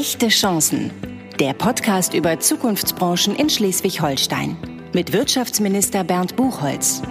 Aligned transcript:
Echte 0.00 0.28
Chancen. 0.28 0.90
Der 1.38 1.52
Podcast 1.52 2.14
über 2.14 2.40
Zukunftsbranchen 2.40 3.36
in 3.36 3.50
Schleswig-Holstein. 3.50 4.56
Mit 4.94 5.12
Wirtschaftsminister 5.12 6.04
Bernd 6.04 6.36
Buchholz. 6.36 7.02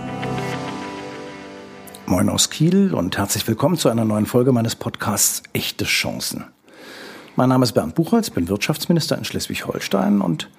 Moin 2.08 2.30
aus 2.30 2.50
Kiel 2.50 2.96
und 2.96 3.16
herzlich 3.16 3.48
willkommen 3.48 3.78
zu 3.78 3.90
einer 3.90 4.06
neuen 4.06 4.26
Folge 4.26 4.52
meines 4.54 4.76
Podcasts 4.76 5.44
Echte 5.54 5.86
Chancen. 5.86 6.46
Mein 7.36 7.50
Name 7.50 7.64
ist 7.64 7.74
Bernd 7.74 7.94
Buchholz, 7.94 8.32
bin 8.32 8.48
Wirtschaftsminister 8.48 9.20
in 9.20 9.24
Schleswig-Holstein 9.24 10.20
und 10.20 10.50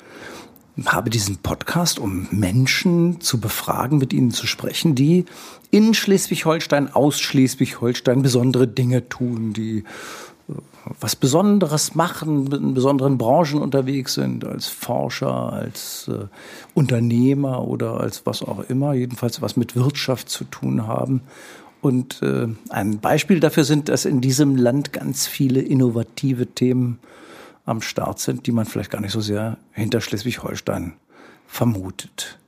habe 0.86 1.10
diesen 1.10 1.38
Podcast, 1.38 1.98
um 1.98 2.28
Menschen 2.30 3.20
zu 3.20 3.40
befragen, 3.40 3.98
mit 3.98 4.12
ihnen 4.12 4.30
zu 4.30 4.46
sprechen, 4.46 4.94
die 4.94 5.24
in 5.72 5.94
Schleswig-Holstein, 5.94 6.94
aus 6.94 7.18
Schleswig-Holstein 7.18 8.22
besondere 8.22 8.68
Dinge 8.68 9.08
tun, 9.08 9.52
die 9.52 9.82
was 11.00 11.16
Besonderes 11.16 11.94
machen, 11.94 12.50
in 12.52 12.74
besonderen 12.74 13.18
Branchen 13.18 13.60
unterwegs 13.60 14.14
sind, 14.14 14.44
als 14.44 14.68
Forscher, 14.68 15.52
als 15.52 16.08
äh, 16.08 16.26
Unternehmer 16.74 17.66
oder 17.66 18.00
als 18.00 18.24
was 18.26 18.42
auch 18.42 18.60
immer, 18.68 18.94
jedenfalls 18.94 19.42
was 19.42 19.56
mit 19.56 19.76
Wirtschaft 19.76 20.28
zu 20.28 20.44
tun 20.44 20.86
haben. 20.86 21.22
Und 21.80 22.22
äh, 22.22 22.48
ein 22.68 23.00
Beispiel 23.00 23.40
dafür 23.40 23.64
sind, 23.64 23.88
dass 23.88 24.04
in 24.04 24.20
diesem 24.20 24.56
Land 24.56 24.92
ganz 24.92 25.26
viele 25.26 25.60
innovative 25.60 26.46
Themen 26.46 26.98
am 27.64 27.80
Start 27.80 28.18
sind, 28.18 28.46
die 28.46 28.52
man 28.52 28.66
vielleicht 28.66 28.90
gar 28.90 29.00
nicht 29.00 29.12
so 29.12 29.20
sehr 29.20 29.56
hinter 29.72 30.00
Schleswig-Holstein 30.00 30.94
vermutet. 31.46 32.38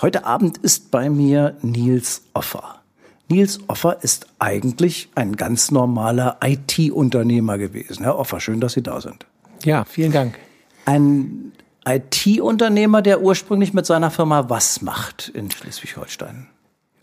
Heute 0.00 0.24
Abend 0.24 0.58
ist 0.58 0.90
bei 0.90 1.10
mir 1.10 1.56
Nils 1.62 2.22
Offer. 2.32 2.77
Nils 3.30 3.60
Offer 3.68 3.98
ist 4.02 4.26
eigentlich 4.38 5.10
ein 5.14 5.36
ganz 5.36 5.70
normaler 5.70 6.38
IT-Unternehmer 6.42 7.58
gewesen. 7.58 8.02
Herr 8.02 8.18
Offer, 8.18 8.40
schön, 8.40 8.60
dass 8.60 8.72
Sie 8.72 8.82
da 8.82 9.02
sind. 9.02 9.26
Ja, 9.64 9.84
vielen 9.84 10.12
Dank. 10.12 10.38
Ein 10.86 11.52
IT-Unternehmer, 11.86 13.02
der 13.02 13.22
ursprünglich 13.22 13.74
mit 13.74 13.84
seiner 13.84 14.10
Firma 14.10 14.48
was 14.48 14.80
macht 14.80 15.28
in 15.28 15.50
Schleswig-Holstein? 15.50 16.46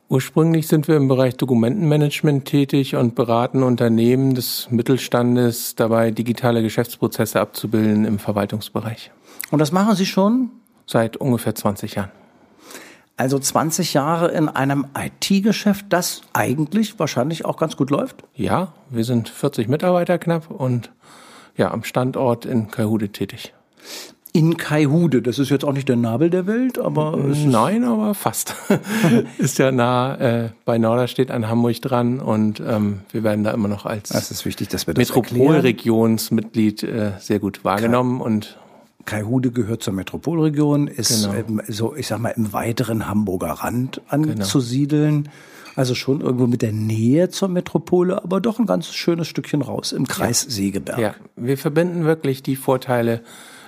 Ursprünglich 0.09 0.67
sind 0.67 0.87
wir 0.87 0.97
im 0.97 1.07
Bereich 1.07 1.35
Dokumentenmanagement 1.37 2.45
tätig 2.45 2.95
und 2.95 3.15
beraten 3.15 3.63
Unternehmen 3.63 4.33
des 4.33 4.67
Mittelstandes 4.71 5.75
dabei, 5.75 6.11
digitale 6.11 6.61
Geschäftsprozesse 6.63 7.39
abzubilden 7.39 8.05
im 8.05 8.19
Verwaltungsbereich. 8.19 9.11
Und 9.51 9.59
das 9.59 9.71
machen 9.71 9.95
Sie 9.95 10.05
schon? 10.05 10.49
Seit 10.87 11.17
ungefähr 11.17 11.55
20 11.55 11.95
Jahren. 11.95 12.11
Also 13.17 13.39
20 13.39 13.93
Jahre 13.93 14.31
in 14.31 14.49
einem 14.49 14.87
IT-Geschäft, 14.97 15.85
das 15.89 16.21
eigentlich 16.33 16.99
wahrscheinlich 16.99 17.45
auch 17.45 17.55
ganz 17.55 17.77
gut 17.77 17.89
läuft? 17.89 18.23
Ja, 18.35 18.73
wir 18.89 19.05
sind 19.05 19.29
40 19.29 19.69
Mitarbeiter 19.69 20.17
knapp 20.17 20.51
und 20.51 20.91
ja, 21.55 21.71
am 21.71 21.85
Standort 21.85 22.45
in 22.45 22.69
Kaihude 22.69 23.09
tätig. 23.09 23.53
In 24.33 24.57
Kaihude, 24.57 25.21
das 25.21 25.39
ist 25.39 25.49
jetzt 25.49 25.63
auch 25.63 25.71
nicht 25.71 25.87
der 25.87 25.95
Nabel 25.95 26.29
der 26.29 26.45
Welt, 26.45 26.77
aber 26.77 27.15
nein, 27.15 27.85
aber 27.85 28.13
fast. 28.13 28.53
ist 29.37 29.59
ja 29.59 29.71
nah 29.71 30.15
äh, 30.15 30.49
bei 30.65 30.77
Norderstedt 30.77 31.31
an 31.31 31.47
Hamburg 31.47 31.81
dran 31.81 32.19
und 32.19 32.59
ähm, 32.59 32.99
wir 33.13 33.23
werden 33.23 33.45
da 33.45 33.51
immer 33.51 33.69
noch 33.69 33.85
als 33.85 34.09
das 34.09 34.31
ist 34.31 34.43
wichtig, 34.43 34.67
dass 34.67 34.87
wir 34.87 34.93
das 34.93 34.99
Metropolregionsmitglied 35.07 36.83
äh, 36.83 37.11
sehr 37.19 37.39
gut 37.39 37.63
wahrgenommen 37.63 38.17
Klar. 38.17 38.27
und 38.27 38.57
Kaihude 39.05 39.51
gehört 39.51 39.83
zur 39.83 39.93
Metropolregion, 39.93 40.87
ist 40.87 41.29
genau. 41.29 41.61
so, 41.67 41.95
ich 41.95 42.07
sag 42.07 42.19
mal, 42.19 42.29
im 42.29 42.53
weiteren 42.53 43.07
Hamburger 43.07 43.51
Rand 43.51 44.01
Genau. 44.09 44.31
anzusiedeln. 44.31 45.29
Also 45.75 45.93
schon 45.93 46.21
irgendwo 46.21 46.47
mit 46.47 46.61
der 46.61 46.71
Nähe 46.71 47.29
zur 47.29 47.49
Metropole, 47.49 48.23
aber 48.23 48.39
doch 48.39 48.59
ein 48.59 48.65
ganz 48.65 48.87
schönes 48.87 49.27
Stückchen 49.27 49.61
raus 49.61 49.91
im 49.91 50.07
Kreis 50.07 50.45
ja. 50.45 50.49
Segeberg. 50.51 50.99
Ja, 50.99 51.15
wir 51.35 51.57
verbinden 51.57 52.05
wirklich 52.05 52.43
die 52.43 52.55
Vorteile 52.55 53.21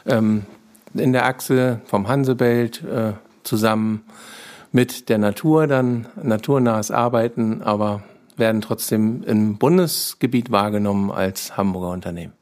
ähm, 0.05 0.45
in 0.93 1.11
der 1.11 1.25
Achse 1.25 1.81
vom 1.85 2.07
Hansebelt 2.07 2.81
äh, 2.83 3.13
zusammen 3.43 4.03
mit 4.71 5.09
der 5.09 5.17
Natur, 5.17 5.67
dann 5.67 6.07
naturnahes 6.21 6.91
Arbeiten, 6.91 7.61
aber 7.61 8.03
werden 8.37 8.61
trotzdem 8.61 9.23
im 9.23 9.57
Bundesgebiet 9.57 10.51
wahrgenommen 10.51 11.11
als 11.11 11.57
Hamburger 11.57 11.89
Unternehmen. 11.89 12.33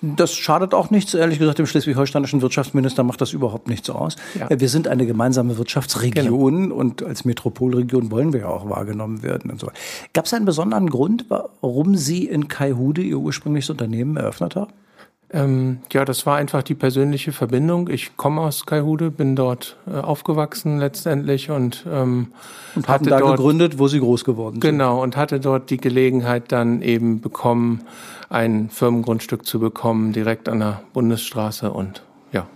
Das 0.00 0.34
schadet 0.34 0.74
auch 0.74 0.90
nichts. 0.90 1.14
Ehrlich 1.14 1.38
gesagt, 1.38 1.58
dem 1.58 1.66
schleswig-holsteinischen 1.66 2.42
Wirtschaftsminister 2.42 3.04
macht 3.04 3.20
das 3.20 3.32
überhaupt 3.32 3.68
nichts 3.68 3.88
aus. 3.90 4.16
Ja. 4.38 4.48
Wir 4.50 4.68
sind 4.68 4.88
eine 4.88 5.06
gemeinsame 5.06 5.58
Wirtschaftsregion 5.58 6.62
genau. 6.62 6.74
und 6.74 7.02
als 7.02 7.24
Metropolregion 7.24 8.10
wollen 8.10 8.32
wir 8.32 8.40
ja 8.40 8.48
auch 8.48 8.68
wahrgenommen 8.68 9.22
werden 9.22 9.50
und 9.50 9.60
so. 9.60 9.70
Gab 10.12 10.26
es 10.26 10.34
einen 10.34 10.44
besonderen 10.44 10.90
Grund, 10.90 11.26
warum 11.28 11.96
Sie 11.96 12.26
in 12.26 12.48
Kaihude 12.48 13.02
Ihr 13.02 13.18
ursprüngliches 13.18 13.70
Unternehmen 13.70 14.16
eröffnet 14.16 14.56
haben? 14.56 14.72
Ähm, 15.34 15.78
ja, 15.90 16.04
das 16.04 16.26
war 16.26 16.36
einfach 16.36 16.62
die 16.62 16.74
persönliche 16.74 17.32
Verbindung. 17.32 17.88
Ich 17.88 18.16
komme 18.18 18.42
aus 18.42 18.66
Kaihude, 18.66 19.10
bin 19.10 19.34
dort 19.34 19.76
äh, 19.86 19.98
aufgewachsen 19.98 20.78
letztendlich 20.78 21.50
und, 21.50 21.86
ähm, 21.90 22.32
und 22.74 22.86
hatte 22.86 23.08
da 23.08 23.18
dort, 23.18 23.36
gegründet, 23.36 23.78
wo 23.78 23.88
Sie 23.88 23.98
groß 23.98 24.24
geworden 24.24 24.56
sind. 24.56 24.60
Genau 24.60 25.02
und 25.02 25.16
hatte 25.16 25.40
dort 25.40 25.70
die 25.70 25.78
Gelegenheit 25.78 26.52
dann 26.52 26.82
eben 26.82 27.22
bekommen, 27.22 27.82
ein 28.28 28.68
Firmengrundstück 28.68 29.46
zu 29.46 29.58
bekommen 29.58 30.12
direkt 30.12 30.50
an 30.50 30.60
der 30.60 30.82
Bundesstraße 30.92 31.72
und 31.72 32.02
ja. 32.32 32.46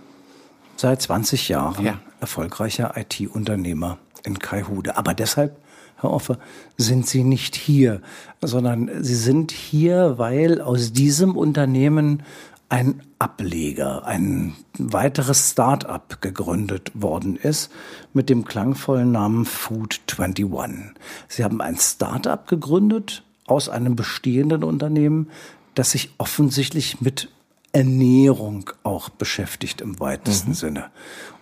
Seit 0.77 1.01
20 1.01 1.49
Jahren 1.49 1.85
ja. 1.85 1.95
erfolgreicher 2.21 2.95
IT-Unternehmer 2.97 3.97
in 4.25 4.39
Kaihude, 4.39 4.99
aber 4.99 5.15
deshalb 5.15 5.57
Herr 5.99 6.13
Offer, 6.13 6.39
sind 6.77 7.07
Sie 7.07 7.25
nicht 7.25 7.57
hier, 7.57 8.03
sondern 8.43 8.91
Sie 9.03 9.15
sind 9.15 9.51
hier, 9.51 10.19
weil 10.19 10.61
aus 10.61 10.93
diesem 10.93 11.35
Unternehmen 11.37 12.23
ein 12.69 13.03
Ableger, 13.19 14.05
ein 14.07 14.57
weiteres 14.79 15.51
Start-up 15.51 16.21
gegründet 16.21 16.91
worden 16.95 17.37
ist 17.37 17.71
mit 18.13 18.29
dem 18.29 18.45
klangvollen 18.45 19.13
Namen 19.13 19.45
Food 19.45 20.01
21. 20.19 20.95
Sie 21.29 21.45
haben 21.45 21.61
ein 21.61 21.77
Start-up 21.77 22.49
gegründet 22.49 23.23
aus 23.47 23.69
einem 23.69 23.95
bestehenden 23.95 24.65
Unternehmen, 24.65 25.31
das 25.75 25.93
sich 25.93 26.11
offensichtlich 26.19 27.01
mit 27.01 27.31
Ernährung 27.73 28.71
auch 28.83 29.11
beschäftigt 29.11 29.81
im 29.81 30.01
weitesten 30.01 30.51
mhm. 30.51 30.55
Sinne. 30.55 30.91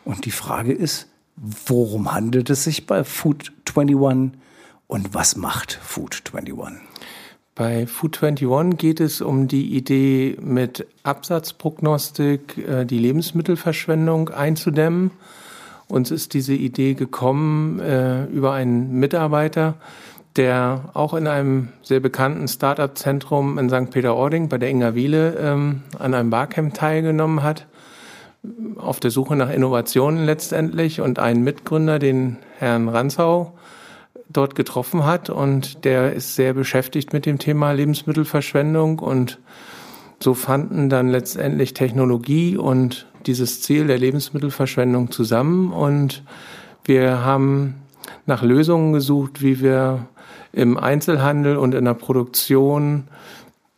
Und 0.05 0.27
die 0.27 0.31
Frage 0.31 0.73
ist, 0.73 1.09
worum 1.37 2.13
handelt 2.13 2.51
es 2.51 2.65
sich 2.65 2.87
bei 2.87 3.03
Food 3.05 3.53
21 3.75 4.39
und 4.87 5.15
was 5.15 5.37
macht 5.37 5.73
Food 5.83 6.23
21? 6.33 6.83
Bei 7.57 7.87
Food 7.87 8.21
21 8.21 8.77
geht 8.77 8.99
es 8.99 9.21
um 9.21 9.47
die 9.47 9.77
Idee, 9.77 10.37
mit 10.41 10.89
Absatzprognostik 11.05 12.59
äh, 12.59 12.85
die 12.85 12.99
Lebensmittelverschwendung 12.99 14.31
einzudämmen. 14.31 15.13
Uns 15.87 16.11
ist 16.11 16.35
diese 16.35 16.55
Idee 16.55 16.95
gekommen 16.95 17.79
äh, 17.79 18.25
über 18.25 18.55
einen 18.55 18.99
Mitarbeiter, 18.99 19.75
der 20.35 20.91
auch 20.95 21.15
in 21.15 21.29
einem 21.29 21.69
sehr 21.83 22.01
bekannten 22.01 22.49
Start-up-Zentrum 22.49 23.57
in 23.59 23.71
St. 23.71 23.93
Peter-Ording 23.93 24.49
bei 24.49 24.59
der 24.59 24.71
Inga 24.71 24.97
Wiele 24.97 25.37
ähm, 25.39 25.83
an 26.01 26.13
einem 26.13 26.31
Barcamp 26.31 26.75
teilgenommen 26.75 27.45
hat, 27.45 27.69
auf 28.79 28.99
der 28.99 29.13
Suche 29.13 29.37
nach 29.37 29.51
Innovationen 29.51 30.25
letztendlich 30.25 31.01
und 31.01 31.21
einen 31.21 31.45
Mitgründer, 31.45 32.01
den 32.01 32.39
Herrn 32.59 32.89
Ranzau, 32.89 33.53
dort 34.29 34.55
getroffen 34.55 35.05
hat 35.05 35.31
und 35.31 35.85
der 35.85 36.13
ist 36.13 36.35
sehr 36.35 36.55
beschäftigt 36.55 37.13
mit 37.13 37.27
dem 37.27 37.39
Thema 37.39 37.73
Lebensmittelverschwendung 37.73 38.99
und 38.99 39.39
so 40.21 40.35
fanden 40.35 40.89
dann 40.89 41.09
letztendlich 41.09 41.75
Technologie 41.75 42.57
und 42.57 43.07
dieses 43.27 43.63
Ziel 43.63 43.87
der 43.87 43.99
Lebensmittelverschwendung 43.99 45.11
zusammen 45.11 45.73
und 45.73 46.23
wir 46.85 47.25
haben 47.25 47.77
nach 48.27 48.43
Lösungen 48.43 48.93
gesucht, 48.93 49.43
wie 49.43 49.61
wir 49.61 50.07
im 50.53 50.77
Einzelhandel 50.79 51.57
und 51.57 51.75
in 51.75 51.85
der 51.85 51.95
Produktion 51.95 53.05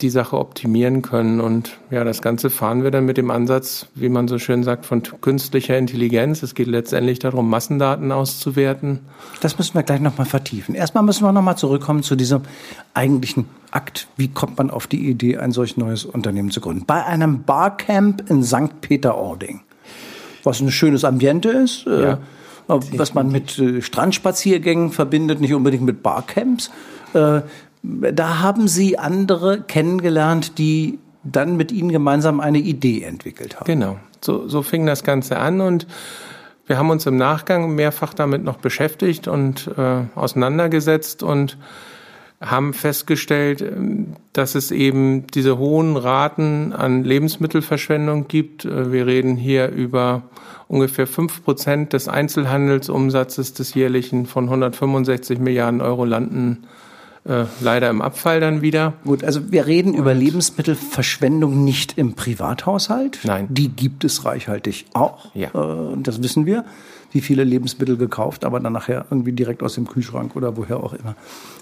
die 0.02 0.10
Sache 0.10 0.38
optimieren 0.38 1.00
können. 1.00 1.41
Und 1.41 1.78
ja, 1.91 2.04
das 2.04 2.21
Ganze 2.21 2.50
fahren 2.50 2.82
wir 2.82 2.91
dann 2.91 3.06
mit 3.06 3.16
dem 3.16 3.30
Ansatz, 3.30 3.86
wie 3.94 4.10
man 4.10 4.28
so 4.28 4.38
schön 4.38 4.62
sagt, 4.62 4.84
von 4.84 5.03
künstlicher 5.03 5.78
Intelligenz. 5.78 6.42
Es 6.42 6.54
geht 6.54 6.66
letztendlich 6.66 7.18
darum, 7.18 7.48
Massendaten 7.48 8.12
auszuwerten. 8.12 9.00
Das 9.41 9.56
müssen 9.56 9.74
wir 9.74 9.82
gleich 9.82 10.00
nochmal 10.00 10.26
vertiefen. 10.26 10.74
Erstmal 10.74 11.03
müssen 11.03 11.24
wir 11.24 11.32
nochmal 11.32 11.56
zurückkommen 11.56 12.03
zu 12.03 12.15
diesem 12.15 12.42
eigentlichen 12.92 13.47
Akt. 13.71 14.09
Wie 14.18 14.28
kommt 14.28 14.59
man 14.59 14.71
auf 14.71 14.86
die 14.86 15.09
Idee, 15.09 15.38
ein 15.38 15.53
solch 15.53 15.78
neues 15.78 16.04
Unternehmen 16.04 16.50
zu 16.50 16.60
gründen? 16.60 16.84
Bei 16.84 17.06
einem 17.06 17.44
Barcamp 17.44 18.28
in 18.28 18.42
St. 18.42 18.82
Peter-Ording, 18.82 19.62
was 20.44 20.60
ein 20.60 20.71
schönes 20.71 21.04
Ambiente 21.04 21.48
ist. 21.48 21.86
Äh, 21.86 22.03
ja. 22.03 22.18
Was 22.68 23.15
man 23.15 23.30
mit 23.30 23.60
äh, 23.60 23.80
Strandspaziergängen 23.80 24.91
verbindet, 24.91 25.41
nicht 25.41 25.54
unbedingt 25.54 25.84
mit 25.84 26.03
Barcamps. 26.03 26.71
Da 27.86 28.41
haben 28.41 28.66
Sie 28.66 28.98
andere 28.98 29.60
kennengelernt, 29.60 30.59
die 30.59 30.98
dann 31.22 31.56
mit 31.56 31.71
Ihnen 31.71 31.91
gemeinsam 31.91 32.41
eine 32.41 32.59
Idee 32.59 33.03
entwickelt 33.03 33.56
haben. 33.56 33.66
Genau, 33.66 33.98
so, 34.21 34.48
so 34.48 34.62
fing 34.62 34.86
das 34.86 35.04
Ganze 35.04 35.38
an 35.38 35.60
und 35.60 35.86
wir 36.66 36.78
haben 36.78 36.91
uns 36.91 37.06
im 37.06 37.16
Nachgang 37.16 37.74
mehrfach 37.77 38.12
damit 38.12 38.42
noch 38.42 38.56
beschäftigt 38.56 39.28
und 39.28 39.71
äh, 39.77 40.03
auseinandergesetzt 40.16 41.22
und 41.22 41.59
haben 42.41 42.74
festgestellt, 42.74 43.62
ähm, 43.62 44.15
dass 44.33 44.56
es 44.56 44.72
eben 44.72 45.27
diese 45.28 45.59
hohen 45.59 45.97
Raten 45.97 46.72
an 46.72 47.04
Lebensmittelverschwendung 47.04 48.27
gibt. 48.27 48.65
Äh, 48.65 48.92
wir 48.92 49.06
reden 49.06 49.36
hier 49.36 49.68
über 49.68 50.22
ungefähr 50.66 51.06
fünf 51.06 51.44
Prozent 51.44 51.92
des 51.92 52.09
Einzelhandelsumsatzes 52.09 53.54
des 53.54 53.74
jährlichen 53.74 54.27
von 54.27 54.44
165 54.44 55.38
Milliarden 55.38 55.80
Euro 55.80 56.04
landen 56.04 56.66
äh, 57.26 57.46
leider 57.60 57.90
im 57.90 58.00
Abfall 58.02 58.38
dann 58.40 58.62
wieder. 58.62 58.92
Gut, 59.04 59.24
also 59.24 59.50
wir 59.50 59.66
reden 59.66 59.94
Und 59.94 60.00
über 60.00 60.14
Lebensmittelverschwendung 60.14 61.64
nicht 61.64 61.98
im 61.98 62.14
Privathaushalt. 62.14 63.18
Nein. 63.24 63.48
Die 63.50 63.68
gibt 63.68 64.04
es 64.04 64.24
reichhaltig 64.24 64.86
auch. 64.92 65.34
Ja. 65.34 65.48
Äh, 65.48 65.96
das 66.02 66.22
wissen 66.22 66.46
wir. 66.46 66.64
Wie 67.12 67.20
viele 67.20 67.44
Lebensmittel 67.44 67.96
gekauft, 67.96 68.44
aber 68.44 68.58
dann 68.60 68.74
nachher 68.74 69.06
irgendwie 69.10 69.32
direkt 69.32 69.62
aus 69.62 69.74
dem 69.74 69.86
Kühlschrank 69.86 70.34
oder 70.36 70.56
woher 70.56 70.82
auch 70.82 70.92
immer 70.92 71.14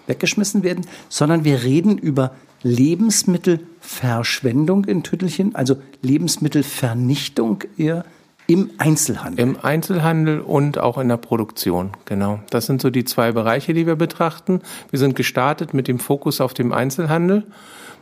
weggeschmissen 0.06 0.62
werden. 0.64 0.86
Sondern 1.08 1.44
wir 1.44 1.62
reden 1.62 1.98
über 1.98 2.32
Lebensmittelverschwendung 2.62 4.86
in 4.86 5.02
Tüttelchen, 5.02 5.54
also 5.54 5.76
Lebensmittelvernichtung 6.02 7.64
eher 7.76 8.06
im 8.46 8.70
Einzelhandel. 8.78 9.42
Im 9.42 9.56
Einzelhandel 9.62 10.40
und 10.40 10.78
auch 10.78 10.98
in 10.98 11.08
der 11.08 11.16
Produktion, 11.16 11.92
genau. 12.04 12.40
Das 12.50 12.66
sind 12.66 12.82
so 12.82 12.90
die 12.90 13.04
zwei 13.04 13.32
Bereiche, 13.32 13.72
die 13.72 13.86
wir 13.86 13.96
betrachten. 13.96 14.60
Wir 14.90 14.98
sind 14.98 15.16
gestartet 15.16 15.72
mit 15.72 15.88
dem 15.88 15.98
Fokus 15.98 16.40
auf 16.40 16.54
dem 16.54 16.72
Einzelhandel, 16.72 17.44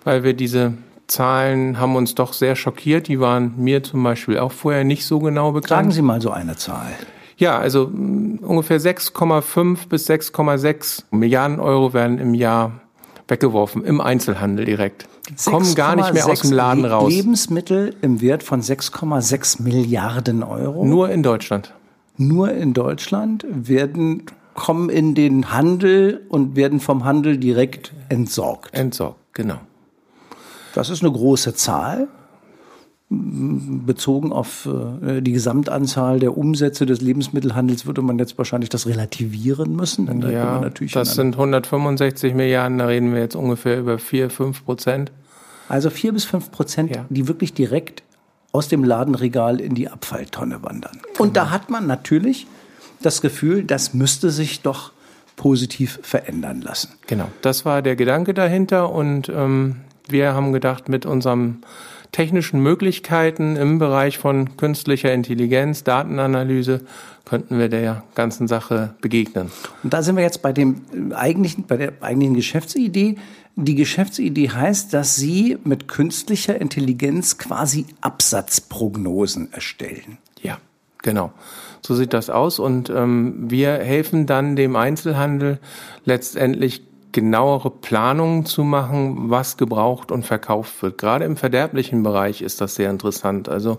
weil 0.04 0.24
wir 0.24 0.34
diese 0.34 0.74
Zahlen 1.06 1.78
haben 1.78 1.94
uns 1.94 2.14
doch 2.14 2.32
sehr 2.32 2.56
schockiert. 2.56 3.08
Die 3.08 3.20
waren 3.20 3.54
mir 3.56 3.82
zum 3.82 4.02
Beispiel 4.02 4.38
auch 4.38 4.52
vorher 4.52 4.84
nicht 4.84 5.04
so 5.06 5.20
genau 5.20 5.52
bekannt. 5.52 5.68
Sagen 5.68 5.90
Sie 5.92 6.02
mal 6.02 6.20
so 6.20 6.30
eine 6.30 6.56
Zahl. 6.56 6.92
Ja, 7.36 7.58
also 7.58 7.88
mm, 7.88 8.38
ungefähr 8.42 8.80
6,5 8.80 9.88
bis 9.88 10.08
6,6 10.08 11.04
Milliarden 11.10 11.60
Euro 11.60 11.92
werden 11.92 12.18
im 12.18 12.34
Jahr 12.34 12.81
weggeworfen 13.28 13.84
im 13.84 14.00
Einzelhandel 14.00 14.64
direkt. 14.64 15.06
Die 15.28 15.50
kommen 15.50 15.74
gar 15.74 15.96
nicht 15.96 16.12
mehr 16.12 16.26
aus 16.26 16.40
dem 16.40 16.52
Laden 16.52 16.84
raus. 16.84 17.12
Lebensmittel 17.12 17.94
im 18.02 18.20
Wert 18.20 18.42
von 18.42 18.60
6,6 18.60 19.62
Milliarden 19.62 20.42
Euro. 20.42 20.84
Nur 20.84 21.10
in 21.10 21.22
Deutschland. 21.22 21.72
Nur 22.16 22.52
in 22.52 22.74
Deutschland 22.74 23.46
werden 23.48 24.24
kommen 24.54 24.90
in 24.90 25.14
den 25.14 25.50
Handel 25.50 26.26
und 26.28 26.56
werden 26.56 26.80
vom 26.80 27.04
Handel 27.04 27.38
direkt 27.38 27.92
entsorgt. 28.08 28.74
Entsorgt, 28.74 29.18
genau. 29.32 29.60
Das 30.74 30.90
ist 30.90 31.02
eine 31.02 31.12
große 31.12 31.54
Zahl 31.54 32.08
bezogen 33.86 34.32
auf 34.32 34.66
äh, 34.66 35.20
die 35.20 35.32
Gesamtanzahl 35.32 36.18
der 36.18 36.36
Umsätze 36.36 36.86
des 36.86 37.00
Lebensmittelhandels 37.00 37.86
würde 37.86 38.02
man 38.02 38.18
jetzt 38.18 38.38
wahrscheinlich 38.38 38.70
das 38.70 38.86
relativieren 38.86 39.76
müssen. 39.76 40.06
Denn 40.06 40.20
da 40.20 40.30
ja, 40.30 40.70
das 40.92 41.14
sind 41.14 41.34
165 41.34 42.34
Milliarden, 42.34 42.78
da 42.78 42.86
reden 42.86 43.12
wir 43.12 43.20
jetzt 43.20 43.36
ungefähr 43.36 43.78
über 43.78 43.98
4, 43.98 44.30
5 44.30 44.64
Prozent. 44.64 45.12
Also 45.68 45.90
4 45.90 46.12
bis 46.12 46.24
5 46.24 46.50
Prozent, 46.50 46.94
ja. 46.94 47.04
die 47.08 47.28
wirklich 47.28 47.54
direkt 47.54 48.02
aus 48.52 48.68
dem 48.68 48.84
Ladenregal 48.84 49.60
in 49.60 49.74
die 49.74 49.88
Abfalltonne 49.88 50.62
wandern. 50.62 50.98
Genau. 51.02 51.24
Und 51.24 51.36
da 51.36 51.50
hat 51.50 51.70
man 51.70 51.86
natürlich 51.86 52.46
das 53.00 53.22
Gefühl, 53.22 53.64
das 53.64 53.94
müsste 53.94 54.30
sich 54.30 54.62
doch 54.62 54.92
positiv 55.36 55.98
verändern 56.02 56.60
lassen. 56.60 56.90
Genau, 57.06 57.28
das 57.40 57.64
war 57.64 57.82
der 57.82 57.96
Gedanke 57.96 58.34
dahinter 58.34 58.90
und 58.90 59.28
ähm, 59.28 59.76
wir 60.08 60.34
haben 60.34 60.52
gedacht, 60.52 60.88
mit 60.88 61.06
unserem 61.06 61.58
technischen 62.12 62.60
Möglichkeiten 62.60 63.56
im 63.56 63.78
Bereich 63.78 64.18
von 64.18 64.56
künstlicher 64.56 65.12
Intelligenz, 65.12 65.82
Datenanalyse 65.82 66.82
könnten 67.24 67.58
wir 67.58 67.68
der 67.68 68.04
ganzen 68.14 68.46
Sache 68.46 68.94
begegnen. 69.00 69.50
Und 69.82 69.92
da 69.94 70.02
sind 70.02 70.16
wir 70.16 70.22
jetzt 70.22 70.42
bei 70.42 70.52
dem 70.52 70.82
äh, 71.10 71.14
eigentlichen, 71.14 71.64
bei 71.66 71.78
der 71.78 71.94
eigentlichen 72.00 72.34
Geschäftsidee. 72.34 73.16
Die 73.56 73.74
Geschäftsidee 73.74 74.50
heißt, 74.50 74.92
dass 74.92 75.16
Sie 75.16 75.56
mit 75.64 75.88
künstlicher 75.88 76.60
Intelligenz 76.60 77.38
quasi 77.38 77.86
Absatzprognosen 78.00 79.52
erstellen. 79.52 80.18
Ja, 80.42 80.58
genau. 81.02 81.32
So 81.80 81.94
sieht 81.94 82.12
das 82.12 82.28
aus. 82.28 82.58
Und 82.58 82.90
ähm, 82.90 83.50
wir 83.50 83.72
helfen 83.72 84.26
dann 84.26 84.56
dem 84.56 84.76
Einzelhandel 84.76 85.58
letztendlich 86.04 86.82
genauere 87.12 87.70
Planungen 87.70 88.44
zu 88.46 88.64
machen, 88.64 89.30
was 89.30 89.56
gebraucht 89.56 90.10
und 90.10 90.24
verkauft 90.24 90.82
wird. 90.82 90.98
Gerade 90.98 91.24
im 91.24 91.36
verderblichen 91.36 92.02
Bereich 92.02 92.42
ist 92.42 92.60
das 92.60 92.74
sehr 92.74 92.90
interessant. 92.90 93.48
Also 93.48 93.78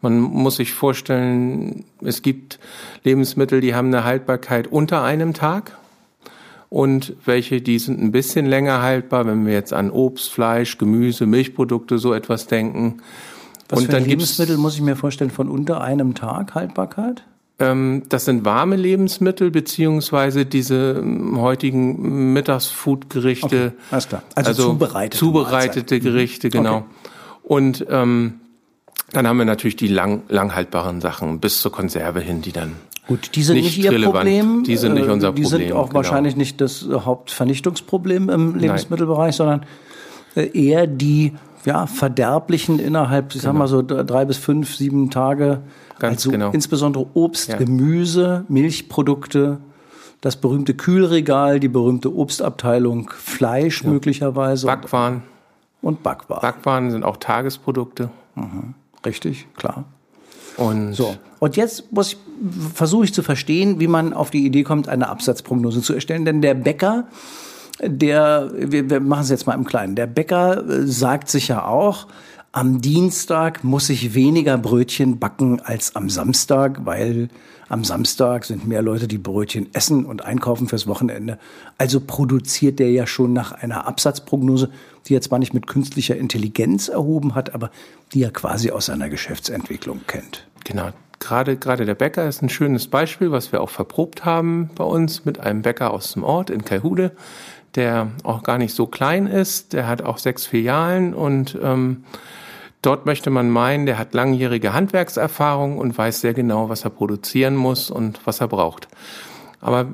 man 0.00 0.20
muss 0.20 0.56
sich 0.56 0.72
vorstellen, 0.72 1.84
es 2.00 2.22
gibt 2.22 2.58
Lebensmittel, 3.04 3.60
die 3.60 3.74
haben 3.74 3.88
eine 3.88 4.04
Haltbarkeit 4.04 4.66
unter 4.66 5.02
einem 5.02 5.32
Tag 5.32 5.78
und 6.70 7.14
welche, 7.24 7.60
die 7.60 7.78
sind 7.78 8.02
ein 8.02 8.12
bisschen 8.12 8.46
länger 8.46 8.82
haltbar, 8.82 9.26
wenn 9.26 9.46
wir 9.46 9.52
jetzt 9.52 9.72
an 9.72 9.90
Obst, 9.90 10.32
Fleisch, 10.32 10.78
Gemüse, 10.78 11.26
Milchprodukte 11.26 11.98
so 11.98 12.14
etwas 12.14 12.46
denken. 12.46 13.02
Was 13.68 13.80
und 13.80 13.86
für 13.86 13.92
dann 13.92 14.04
Lebensmittel 14.06 14.56
muss 14.56 14.74
ich 14.74 14.80
mir 14.80 14.96
vorstellen 14.96 15.30
von 15.30 15.48
unter 15.48 15.82
einem 15.82 16.14
Tag 16.14 16.54
Haltbarkeit? 16.54 17.24
Ähm, 17.62 18.02
das 18.08 18.24
sind 18.24 18.44
warme 18.44 18.76
Lebensmittel 18.76 19.50
beziehungsweise 19.50 20.44
diese 20.44 20.96
ähm, 20.98 21.40
heutigen 21.40 22.32
Mittagsfood-Gerichte. 22.32 23.46
Okay, 23.46 23.70
alles 23.90 24.08
klar. 24.08 24.22
Also, 24.34 24.48
also 24.48 24.62
zubereitete, 24.70 25.18
zubereitete 25.18 26.00
Gerichte, 26.00 26.50
genau. 26.50 26.78
Okay. 26.78 26.86
Und 27.44 27.86
ähm, 27.88 28.40
dann 29.12 29.26
haben 29.28 29.38
wir 29.38 29.44
natürlich 29.44 29.76
die 29.76 29.88
lang, 29.88 30.22
langhaltbaren 30.28 31.00
Sachen 31.00 31.38
bis 31.38 31.60
zur 31.60 31.70
Konserve 31.70 32.20
hin, 32.20 32.42
die 32.42 32.52
dann 32.52 32.72
Gut, 33.06 33.30
die 33.34 33.42
sind 33.42 33.56
nicht, 33.56 33.76
nicht 33.76 33.84
Ihr 33.84 33.92
relevant. 33.92 34.14
Problem. 34.14 34.64
Die 34.64 34.76
sind 34.76 34.94
nicht 34.94 35.08
unser 35.08 35.28
Problem. 35.28 35.44
Die 35.44 35.50
sind 35.50 35.72
auch 35.72 35.88
genau. 35.88 35.94
wahrscheinlich 35.94 36.36
nicht 36.36 36.60
das 36.60 36.86
Hauptvernichtungsproblem 36.88 38.30
im 38.30 38.54
Lebensmittelbereich, 38.56 39.36
Nein. 39.38 39.62
sondern 39.62 39.66
äh, 40.34 40.48
eher 40.58 40.86
die 40.86 41.32
ja, 41.64 41.86
verderblichen 41.86 42.78
innerhalb, 42.78 43.34
ich 43.34 43.40
genau. 43.40 43.52
sag 43.52 43.58
mal 43.58 43.68
so 43.68 43.82
drei 43.82 44.24
bis 44.24 44.36
fünf, 44.36 44.74
sieben 44.74 45.10
Tage 45.10 45.60
Ganz 46.02 46.18
also 46.18 46.30
genau. 46.32 46.50
insbesondere 46.50 47.06
Obst, 47.14 47.48
ja. 47.48 47.56
Gemüse, 47.56 48.44
Milchprodukte, 48.48 49.58
das 50.20 50.34
berühmte 50.34 50.74
Kühlregal, 50.74 51.60
die 51.60 51.68
berühmte 51.68 52.12
Obstabteilung, 52.12 53.08
Fleisch 53.10 53.84
ja. 53.84 53.90
möglicherweise. 53.90 54.66
Backwaren. 54.66 55.22
Und 55.80 56.02
Backwaren. 56.02 56.42
Backwaren 56.42 56.90
sind 56.90 57.04
auch 57.04 57.18
Tagesprodukte. 57.18 58.10
Mhm. 58.34 58.74
Richtig, 59.06 59.46
klar. 59.56 59.84
Und 60.56 60.94
so. 60.94 61.16
Und 61.38 61.56
jetzt 61.56 61.84
versuche 62.74 63.04
ich 63.04 63.14
zu 63.14 63.22
verstehen, 63.22 63.78
wie 63.78 63.86
man 63.86 64.12
auf 64.12 64.30
die 64.30 64.44
Idee 64.44 64.64
kommt, 64.64 64.88
eine 64.88 65.08
Absatzprognose 65.08 65.82
zu 65.82 65.94
erstellen. 65.94 66.24
Denn 66.24 66.42
der 66.42 66.54
Bäcker, 66.54 67.04
der, 67.82 68.50
wir, 68.54 68.88
wir 68.88 69.00
machen 69.00 69.22
es 69.22 69.30
jetzt 69.30 69.46
mal 69.46 69.54
im 69.54 69.64
Kleinen, 69.64 69.96
der 69.96 70.06
Bäcker 70.06 70.68
äh, 70.68 70.86
sagt 70.86 71.28
sich 71.28 71.48
ja 71.48 71.64
auch, 71.64 72.06
am 72.52 72.82
Dienstag 72.82 73.64
muss 73.64 73.88
ich 73.88 74.14
weniger 74.14 74.58
Brötchen 74.58 75.18
backen 75.18 75.60
als 75.60 75.96
am 75.96 76.10
Samstag, 76.10 76.84
weil 76.84 77.30
am 77.70 77.82
Samstag 77.82 78.44
sind 78.44 78.68
mehr 78.68 78.82
Leute, 78.82 79.08
die 79.08 79.16
Brötchen 79.16 79.74
essen 79.74 80.04
und 80.04 80.26
einkaufen 80.26 80.68
fürs 80.68 80.86
Wochenende. 80.86 81.38
Also 81.78 82.00
produziert 82.00 82.78
der 82.78 82.90
ja 82.90 83.06
schon 83.06 83.32
nach 83.32 83.52
einer 83.52 83.86
Absatzprognose, 83.86 84.68
die 85.06 85.14
er 85.14 85.22
zwar 85.22 85.38
nicht 85.38 85.54
mit 85.54 85.66
künstlicher 85.66 86.14
Intelligenz 86.14 86.88
erhoben 86.88 87.34
hat, 87.34 87.54
aber 87.54 87.70
die 88.12 88.22
er 88.22 88.30
quasi 88.30 88.70
aus 88.70 88.86
seiner 88.86 89.08
Geschäftsentwicklung 89.08 90.02
kennt. 90.06 90.46
Genau. 90.64 90.90
Gerade, 91.18 91.56
gerade 91.56 91.86
der 91.86 91.94
Bäcker 91.94 92.28
ist 92.28 92.42
ein 92.42 92.48
schönes 92.48 92.88
Beispiel, 92.88 93.30
was 93.30 93.52
wir 93.52 93.62
auch 93.62 93.70
verprobt 93.70 94.24
haben 94.24 94.68
bei 94.74 94.84
uns 94.84 95.24
mit 95.24 95.38
einem 95.38 95.62
Bäcker 95.62 95.92
aus 95.92 96.12
dem 96.12 96.24
Ort 96.24 96.50
in 96.50 96.64
Kalhude, 96.64 97.12
der 97.74 98.08
auch 98.24 98.42
gar 98.42 98.58
nicht 98.58 98.74
so 98.74 98.86
klein 98.86 99.26
ist. 99.26 99.72
Der 99.72 99.86
hat 99.86 100.02
auch 100.02 100.18
sechs 100.18 100.46
Filialen 100.46 101.14
und 101.14 101.58
ähm, 101.62 102.04
Dort 102.82 103.06
möchte 103.06 103.30
man 103.30 103.48
meinen, 103.48 103.86
der 103.86 103.96
hat 103.96 104.12
langjährige 104.12 104.72
Handwerkserfahrung 104.72 105.78
und 105.78 105.96
weiß 105.96 106.20
sehr 106.20 106.34
genau, 106.34 106.68
was 106.68 106.82
er 106.82 106.90
produzieren 106.90 107.54
muss 107.54 107.92
und 107.92 108.20
was 108.24 108.40
er 108.40 108.48
braucht. 108.48 108.88
Aber 109.60 109.86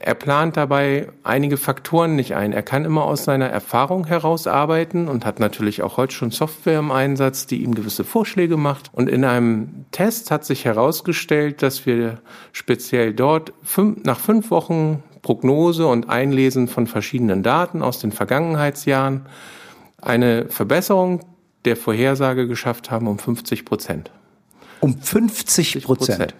er 0.00 0.14
plant 0.14 0.56
dabei 0.56 1.08
einige 1.24 1.56
Faktoren 1.56 2.14
nicht 2.14 2.36
ein. 2.36 2.52
Er 2.52 2.62
kann 2.62 2.84
immer 2.84 3.04
aus 3.04 3.24
seiner 3.24 3.48
Erfahrung 3.48 4.06
heraus 4.06 4.46
arbeiten 4.46 5.08
und 5.08 5.26
hat 5.26 5.40
natürlich 5.40 5.82
auch 5.82 5.96
heute 5.96 6.14
schon 6.14 6.30
Software 6.30 6.78
im 6.78 6.92
Einsatz, 6.92 7.46
die 7.46 7.62
ihm 7.62 7.74
gewisse 7.74 8.04
Vorschläge 8.04 8.56
macht. 8.56 8.90
Und 8.92 9.08
in 9.08 9.24
einem 9.24 9.86
Test 9.90 10.30
hat 10.30 10.44
sich 10.44 10.64
herausgestellt, 10.64 11.62
dass 11.62 11.86
wir 11.86 12.20
speziell 12.52 13.14
dort 13.14 13.52
fünf, 13.64 14.04
nach 14.04 14.18
fünf 14.18 14.52
Wochen 14.52 15.02
Prognose 15.22 15.86
und 15.86 16.08
Einlesen 16.08 16.68
von 16.68 16.86
verschiedenen 16.86 17.42
Daten 17.42 17.82
aus 17.82 18.00
den 18.00 18.12
Vergangenheitsjahren 18.12 19.26
eine 20.00 20.48
Verbesserung 20.48 21.20
der 21.64 21.76
Vorhersage 21.76 22.48
geschafft 22.48 22.90
haben 22.90 23.06
um 23.06 23.18
50 23.18 23.64
Prozent. 23.64 24.10
Um 24.80 24.98
50 24.98 25.84
Prozent. 25.84 26.34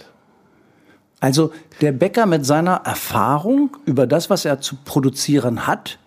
Also 1.21 1.53
der 1.81 1.93
Bäcker 1.93 2.27
mit 2.27 2.45
seiner 2.45 2.83
Erfahrung 2.85 3.77
über 3.87 4.09
das, 4.09 4.29
was 4.29 4.45
er 4.45 4.61
zu 4.61 4.75
produzieren 4.85 5.69
hat, 5.69 6.01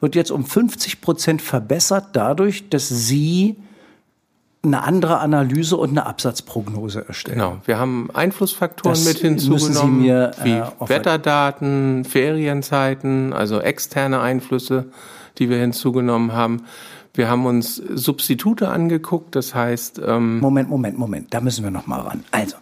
wird 0.00 0.16
jetzt 0.16 0.32
um 0.32 0.44
50 0.44 1.00
Prozent 1.00 1.40
verbessert 1.40 2.08
dadurch, 2.14 2.68
dass 2.68 2.88
Sie 2.88 3.56
eine 4.62 4.82
andere 4.82 5.18
Analyse 5.20 5.76
und 5.76 5.90
eine 5.90 6.06
Absatzprognose 6.06 7.06
erstellen. 7.06 7.38
Genau, 7.38 7.58
wir 7.64 7.78
haben 7.78 8.08
Einflussfaktoren 8.12 8.94
Das 8.94 9.04
mit 9.06 9.18
hinzugenommen, 9.18 10.00
mir, 10.02 10.32
wie 10.42 10.50
äh, 10.50 10.62
auf- 10.78 10.88
Wetterdaten, 10.88 12.04
Ferienzeiten, 12.04 13.32
also 13.32 13.60
externe 13.60 14.20
Einflüsse, 14.20 14.86
die 15.38 15.48
wir 15.48 15.58
hinzugenommen 15.58 16.32
haben. 16.32 16.64
Wir 17.14 17.28
haben 17.28 17.46
uns 17.46 17.76
Substitute 17.76 18.68
angeguckt, 18.68 19.34
das 19.34 19.54
heißt, 19.54 20.00
ähm, 20.04 20.40
Moment, 20.40 20.68
Moment, 20.68 20.98
Moment, 20.98 21.34
da 21.34 21.40
müssen 21.40 21.64
wir 21.64 21.70
noch 21.70 21.86
mal 21.86 22.00
ran. 22.00 22.24
Also, 22.30 22.56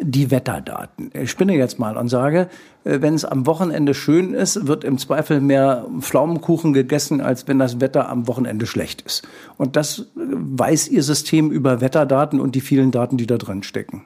die 0.00 0.30
Wetterdaten. 0.30 1.10
Ich 1.12 1.30
spinne 1.30 1.54
jetzt 1.56 1.78
mal 1.78 1.96
und 1.96 2.08
sage, 2.08 2.48
äh, 2.84 3.00
wenn 3.00 3.14
es 3.14 3.24
am 3.24 3.46
Wochenende 3.46 3.94
schön 3.94 4.34
ist, 4.34 4.66
wird 4.66 4.84
im 4.84 4.98
Zweifel 4.98 5.40
mehr 5.40 5.86
Pflaumenkuchen 6.00 6.72
gegessen, 6.72 7.20
als 7.20 7.46
wenn 7.48 7.58
das 7.58 7.80
Wetter 7.80 8.08
am 8.08 8.26
Wochenende 8.26 8.66
schlecht 8.66 9.02
ist. 9.02 9.26
Und 9.56 9.76
das 9.76 10.00
äh, 10.00 10.04
weiß 10.16 10.88
Ihr 10.88 11.02
System 11.02 11.50
über 11.50 11.80
Wetterdaten 11.80 12.40
und 12.40 12.54
die 12.54 12.60
vielen 12.60 12.90
Daten, 12.90 13.16
die 13.16 13.26
da 13.26 13.38
drin 13.38 13.62
stecken. 13.62 14.04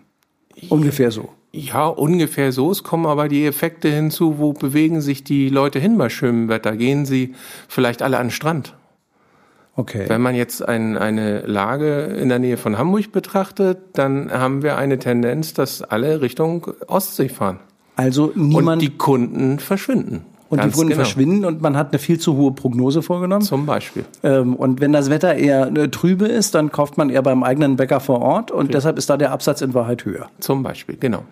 Ungefähr 0.68 1.10
so. 1.10 1.28
ja, 1.52 1.86
ungefähr 1.86 2.52
so. 2.52 2.70
Es 2.70 2.82
kommen 2.82 3.06
aber 3.06 3.28
die 3.28 3.46
Effekte 3.46 3.88
hinzu, 3.88 4.38
wo 4.38 4.52
bewegen 4.52 5.00
sich 5.00 5.22
die 5.22 5.48
Leute 5.48 5.78
hin 5.78 5.96
bei 5.96 6.08
schönem 6.08 6.48
Wetter? 6.48 6.76
Gehen 6.76 7.06
sie 7.06 7.34
vielleicht 7.68 8.02
alle 8.02 8.18
an 8.18 8.26
den 8.26 8.32
Strand? 8.32 8.74
Okay. 9.78 10.06
Wenn 10.08 10.20
man 10.20 10.34
jetzt 10.34 10.68
ein, 10.68 10.98
eine 10.98 11.42
Lage 11.42 12.02
in 12.20 12.28
der 12.28 12.40
Nähe 12.40 12.56
von 12.56 12.78
Hamburg 12.78 13.12
betrachtet, 13.12 13.78
dann 13.92 14.28
haben 14.32 14.64
wir 14.64 14.76
eine 14.76 14.98
Tendenz, 14.98 15.54
dass 15.54 15.82
alle 15.82 16.20
Richtung 16.20 16.66
Ostsee 16.88 17.28
fahren. 17.28 17.60
Also 17.94 18.32
niemand 18.34 18.82
und 18.82 18.82
die 18.82 18.98
Kunden 18.98 19.60
verschwinden. 19.60 20.24
und 20.48 20.58
die 20.58 20.62
Ganz 20.62 20.74
Kunden 20.74 20.90
genau. 20.90 21.04
verschwinden 21.04 21.44
und 21.44 21.62
man 21.62 21.76
hat 21.76 21.92
eine 21.92 22.00
viel 22.00 22.18
zu 22.18 22.36
hohe 22.36 22.50
Prognose 22.50 23.02
vorgenommen. 23.02 23.42
Zum 23.42 23.66
Beispiel. 23.66 24.04
Ähm, 24.24 24.56
und 24.56 24.80
wenn 24.80 24.92
das 24.92 25.10
Wetter 25.10 25.36
eher 25.36 25.68
äh, 25.68 25.88
trübe 25.88 26.26
ist, 26.26 26.56
dann 26.56 26.72
kauft 26.72 26.98
man 26.98 27.08
eher 27.08 27.22
beim 27.22 27.44
eigenen 27.44 27.76
Bäcker 27.76 28.00
vor 28.00 28.20
Ort 28.20 28.50
und 28.50 28.74
deshalb 28.74 28.98
ist 28.98 29.08
da 29.08 29.16
der 29.16 29.30
Absatz 29.30 29.60
in 29.60 29.74
Wahrheit 29.74 30.04
höher. 30.04 30.28
Zum 30.40 30.64
Beispiel, 30.64 30.96
genau. 30.98 31.22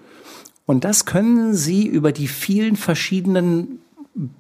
Und 0.66 0.84
das 0.84 1.04
können 1.04 1.52
Sie 1.52 1.84
über 1.84 2.12
die 2.12 2.28
vielen 2.28 2.76
verschiedenen 2.76 3.80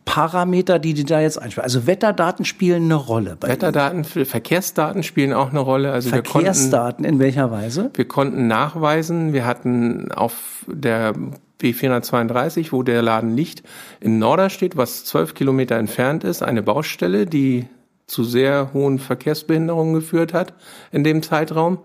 Parameter, 0.06 0.78
die 0.78 0.94
die 0.94 1.04
da 1.04 1.20
jetzt 1.20 1.40
einspielen. 1.40 1.64
Also 1.64 1.86
Wetterdaten 1.86 2.46
spielen 2.46 2.84
eine 2.84 2.94
Rolle. 2.94 3.36
Bei 3.38 3.48
Wetterdaten, 3.48 4.04
Verkehrsdaten 4.04 5.02
spielen 5.02 5.34
auch 5.34 5.50
eine 5.50 5.60
Rolle. 5.60 5.92
Also 5.92 6.12
wir 6.12 6.22
konnten, 6.22 6.30
Verkehrsdaten 6.30 7.04
in 7.04 7.18
welcher 7.18 7.50
Weise? 7.50 7.90
wir 7.94 8.08
konnten 8.08 8.46
nachweisen, 8.46 9.34
wir 9.34 9.44
hatten 9.44 10.10
auf 10.12 10.64
der 10.66 11.14
B432, 11.60 12.72
wo 12.72 12.82
der 12.82 13.02
Laden 13.02 13.36
liegt, 13.36 13.62
in 14.00 14.18
Norderstedt, 14.18 14.76
was 14.76 15.04
zwölf 15.04 15.34
Kilometer 15.34 15.76
entfernt 15.76 16.24
ist, 16.24 16.42
eine 16.42 16.62
Baustelle, 16.62 17.26
die 17.26 17.66
zu 18.06 18.24
sehr 18.24 18.70
hohen 18.72 18.98
Verkehrsbehinderungen 18.98 19.94
geführt 19.94 20.32
hat 20.32 20.54
in 20.90 21.04
dem 21.04 21.22
Zeitraum. 21.22 21.78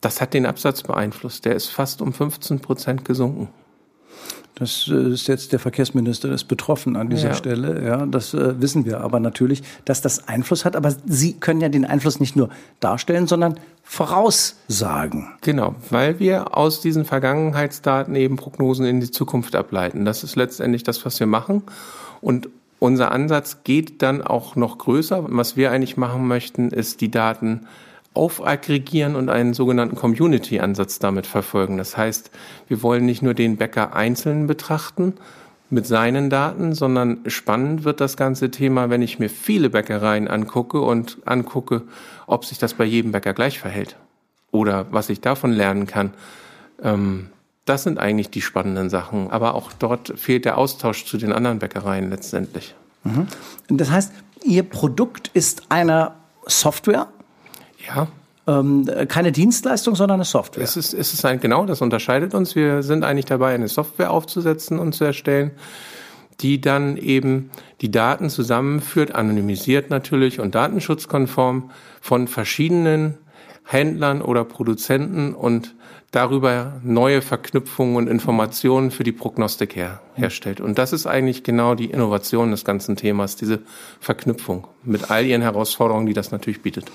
Das 0.00 0.20
hat 0.20 0.32
den 0.32 0.46
Absatz 0.46 0.82
beeinflusst. 0.82 1.44
Der 1.44 1.54
ist 1.54 1.66
fast 1.66 2.00
um 2.00 2.12
15 2.12 2.60
Prozent 2.60 3.04
gesunken. 3.04 3.48
Das 4.58 4.88
äh, 4.92 5.12
ist 5.12 5.28
jetzt 5.28 5.52
der 5.52 5.58
Verkehrsminister 5.60 6.30
ist 6.32 6.44
betroffen 6.44 6.96
an 6.96 7.08
dieser 7.08 7.28
Ja. 7.28 7.34
Stelle. 7.34 7.84
Ja, 7.84 8.06
das 8.06 8.34
äh, 8.34 8.60
wissen 8.60 8.84
wir 8.84 9.00
aber 9.00 9.20
natürlich, 9.20 9.62
dass 9.84 10.00
das 10.00 10.26
Einfluss 10.26 10.64
hat. 10.64 10.74
Aber 10.74 10.94
Sie 11.06 11.34
können 11.34 11.60
ja 11.60 11.68
den 11.68 11.84
Einfluss 11.84 12.18
nicht 12.18 12.34
nur 12.34 12.48
darstellen, 12.80 13.26
sondern 13.26 13.58
voraussagen. 13.84 15.28
Genau, 15.42 15.74
weil 15.90 16.18
wir 16.18 16.56
aus 16.56 16.80
diesen 16.80 17.04
Vergangenheitsdaten 17.04 18.14
eben 18.16 18.36
Prognosen 18.36 18.84
in 18.84 19.00
die 19.00 19.10
Zukunft 19.10 19.54
ableiten. 19.54 20.04
Das 20.04 20.24
ist 20.24 20.36
letztendlich 20.36 20.82
das, 20.82 21.04
was 21.04 21.20
wir 21.20 21.26
machen. 21.26 21.62
Und 22.20 22.48
unser 22.80 23.12
Ansatz 23.12 23.58
geht 23.64 24.02
dann 24.02 24.22
auch 24.22 24.56
noch 24.56 24.78
größer. 24.78 25.24
Was 25.28 25.56
wir 25.56 25.70
eigentlich 25.70 25.96
machen 25.96 26.26
möchten, 26.26 26.70
ist 26.70 27.00
die 27.00 27.10
Daten 27.10 27.66
aufaggregieren 28.18 29.16
und 29.16 29.30
einen 29.30 29.54
sogenannten 29.54 29.96
Community-Ansatz 29.96 30.98
damit 30.98 31.26
verfolgen. 31.26 31.78
Das 31.78 31.96
heißt, 31.96 32.30
wir 32.66 32.82
wollen 32.82 33.06
nicht 33.06 33.22
nur 33.22 33.34
den 33.34 33.56
Bäcker 33.56 33.94
einzeln 33.94 34.46
betrachten 34.46 35.14
mit 35.70 35.86
seinen 35.86 36.28
Daten, 36.28 36.74
sondern 36.74 37.20
spannend 37.26 37.84
wird 37.84 38.00
das 38.00 38.16
ganze 38.16 38.50
Thema, 38.50 38.90
wenn 38.90 39.02
ich 39.02 39.18
mir 39.18 39.30
viele 39.30 39.70
Bäckereien 39.70 40.28
angucke 40.28 40.80
und 40.80 41.18
angucke, 41.24 41.82
ob 42.26 42.44
sich 42.44 42.58
das 42.58 42.74
bei 42.74 42.84
jedem 42.84 43.12
Bäcker 43.12 43.34
gleich 43.34 43.58
verhält 43.60 43.96
oder 44.50 44.86
was 44.90 45.10
ich 45.10 45.20
davon 45.20 45.52
lernen 45.52 45.86
kann. 45.86 46.12
Ähm, 46.82 47.28
das 47.64 47.82
sind 47.82 47.98
eigentlich 47.98 48.30
die 48.30 48.40
spannenden 48.40 48.90
Sachen. 48.90 49.30
Aber 49.30 49.54
auch 49.54 49.72
dort 49.72 50.18
fehlt 50.18 50.44
der 50.44 50.58
Austausch 50.58 51.04
zu 51.04 51.18
den 51.18 51.32
anderen 51.32 51.58
Bäckereien 51.58 52.10
letztendlich. 52.10 52.74
Das 53.68 53.90
heißt, 53.90 54.12
Ihr 54.44 54.62
Produkt 54.62 55.30
ist 55.34 55.62
eine 55.68 56.12
Software, 56.46 57.08
Ja, 57.86 58.08
ähm, 58.48 58.88
keine 59.08 59.30
Dienstleistung, 59.30 59.94
sondern 59.94 60.16
eine 60.16 60.24
Software. 60.24 60.64
es 60.64 60.76
ist, 60.76 60.94
es 60.94 61.12
ist 61.12 61.24
ein, 61.24 61.38
genau, 61.38 61.66
das 61.66 61.82
unterscheidet 61.82 62.34
uns. 62.34 62.56
Wir 62.56 62.82
sind 62.82 63.04
eigentlich 63.04 63.26
dabei, 63.26 63.54
eine 63.54 63.68
Software 63.68 64.10
aufzusetzen 64.10 64.78
und 64.78 64.94
zu 64.94 65.04
erstellen, 65.04 65.50
die 66.40 66.60
dann 66.60 66.96
eben 66.96 67.50
die 67.80 67.90
Daten 67.90 68.30
zusammenführt, 68.30 69.14
anonymisiert 69.14 69.90
natürlich 69.90 70.40
und 70.40 70.54
datenschutzkonform 70.54 71.70
von 72.00 72.26
verschiedenen 72.28 73.18
Händlern 73.64 74.22
oder 74.22 74.44
Produzenten 74.44 75.34
und 75.34 75.74
darüber 76.10 76.80
neue 76.82 77.20
Verknüpfungen 77.20 77.96
und 77.96 78.08
Informationen 78.08 78.90
für 78.90 79.04
die 79.04 79.12
Prognostik 79.12 79.76
her, 79.76 80.00
herstellt. 80.14 80.62
Und 80.62 80.78
das 80.78 80.94
ist 80.94 81.06
eigentlich 81.06 81.42
genau 81.42 81.74
die 81.74 81.90
Innovation 81.90 82.50
des 82.50 82.64
ganzen 82.64 82.96
Themas, 82.96 83.36
diese 83.36 83.58
Verknüpfung 84.00 84.66
mit 84.84 85.10
all 85.10 85.26
ihren 85.26 85.42
Herausforderungen, 85.42 86.06
die 86.06 86.14
das 86.14 86.30
natürlich 86.30 86.62
bietet. 86.62 86.90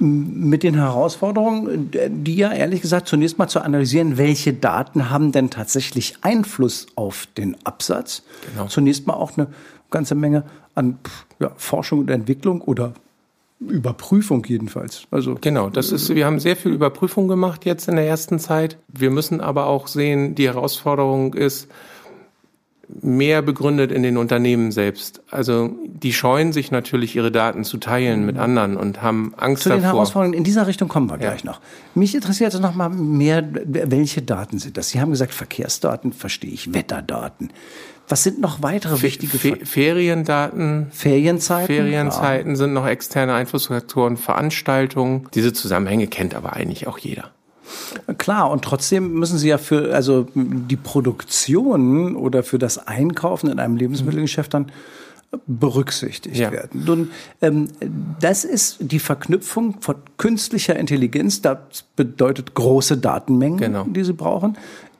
Mit 0.00 0.62
den 0.62 0.74
Herausforderungen, 0.74 1.90
die 2.08 2.36
ja 2.36 2.52
ehrlich 2.52 2.82
gesagt 2.82 3.08
zunächst 3.08 3.38
mal 3.38 3.48
zu 3.48 3.60
analysieren, 3.60 4.16
welche 4.18 4.52
Daten 4.52 5.10
haben 5.10 5.32
denn 5.32 5.50
tatsächlich 5.50 6.16
Einfluss 6.22 6.86
auf 6.94 7.26
den 7.36 7.56
Absatz. 7.64 8.22
Genau. 8.52 8.68
Zunächst 8.68 9.06
mal 9.06 9.14
auch 9.14 9.36
eine 9.36 9.48
ganze 9.90 10.14
Menge 10.14 10.44
an 10.74 10.98
ja, 11.40 11.50
Forschung 11.56 12.00
und 12.00 12.10
Entwicklung 12.10 12.60
oder 12.60 12.94
Überprüfung 13.60 14.44
jedenfalls. 14.46 15.02
Also 15.10 15.36
Genau, 15.40 15.68
das 15.68 15.90
ist, 15.90 16.14
wir 16.14 16.26
haben 16.26 16.38
sehr 16.38 16.54
viel 16.54 16.72
Überprüfung 16.72 17.26
gemacht 17.26 17.64
jetzt 17.64 17.88
in 17.88 17.96
der 17.96 18.06
ersten 18.06 18.38
Zeit. 18.38 18.78
Wir 18.86 19.10
müssen 19.10 19.40
aber 19.40 19.66
auch 19.66 19.88
sehen, 19.88 20.36
die 20.36 20.46
Herausforderung 20.46 21.34
ist 21.34 21.68
mehr 23.00 23.42
begründet 23.42 23.92
in 23.92 24.02
den 24.02 24.16
Unternehmen 24.16 24.72
selbst. 24.72 25.20
Also 25.30 25.70
die 25.84 26.12
scheuen 26.12 26.52
sich 26.52 26.70
natürlich, 26.70 27.14
ihre 27.16 27.30
Daten 27.30 27.64
zu 27.64 27.78
teilen 27.78 28.24
mit 28.24 28.38
anderen 28.38 28.76
und 28.76 29.02
haben 29.02 29.34
Angst 29.36 29.64
zu 29.64 29.68
den 29.68 29.82
davor. 29.82 29.98
Herausforderungen 29.98 30.36
in 30.36 30.44
dieser 30.44 30.66
Richtung 30.66 30.88
kommen 30.88 31.10
wir 31.10 31.18
gleich 31.18 31.44
noch. 31.44 31.60
Mich 31.94 32.14
interessiert 32.14 32.52
jetzt 32.52 32.62
noch 32.62 32.74
mal 32.74 32.88
mehr, 32.88 33.46
welche 33.64 34.22
Daten 34.22 34.58
sind 34.58 34.76
das? 34.76 34.88
Sie 34.88 35.00
haben 35.00 35.10
gesagt, 35.10 35.34
Verkehrsdaten 35.34 36.12
verstehe 36.12 36.50
ich, 36.50 36.72
Wetterdaten. 36.72 37.50
Was 38.08 38.22
sind 38.22 38.40
noch 38.40 38.62
weitere 38.62 39.02
wichtige 39.02 39.38
Fe? 39.38 39.58
Feriendaten, 39.64 40.86
Ferienzeiten? 40.90 41.66
Ferienzeiten 41.66 42.56
sind 42.56 42.72
noch 42.72 42.86
externe 42.86 43.34
Einflussfaktoren, 43.34 44.16
Veranstaltungen. 44.16 45.28
Diese 45.34 45.52
Zusammenhänge 45.52 46.06
kennt 46.06 46.34
aber 46.34 46.54
eigentlich 46.54 46.86
auch 46.86 46.96
jeder. 46.96 47.30
Klar, 48.18 48.50
und 48.50 48.62
trotzdem 48.64 49.12
müssen 49.14 49.38
Sie 49.38 49.48
ja 49.48 49.58
für 49.58 49.94
also 49.94 50.26
die 50.34 50.76
Produktion 50.76 52.16
oder 52.16 52.42
für 52.42 52.58
das 52.58 52.86
Einkaufen 52.86 53.50
in 53.50 53.58
einem 53.58 53.76
Lebensmittelgeschäft 53.76 54.54
dann 54.54 54.70
berücksichtigt 55.46 56.36
Ja. 56.36 56.50
werden. 56.52 56.84
Nun, 56.86 57.10
ähm, 57.42 57.68
das 58.18 58.44
ist 58.44 58.78
die 58.80 58.98
Verknüpfung 58.98 59.76
von 59.80 59.96
künstlicher 60.16 60.76
Intelligenz, 60.76 61.42
das 61.42 61.58
bedeutet 61.96 62.54
große 62.54 62.96
Datenmengen, 62.96 63.58
Genau. 63.58 63.84
die 63.84 64.04
Sie 64.04 64.14
brauchen, 64.14 64.56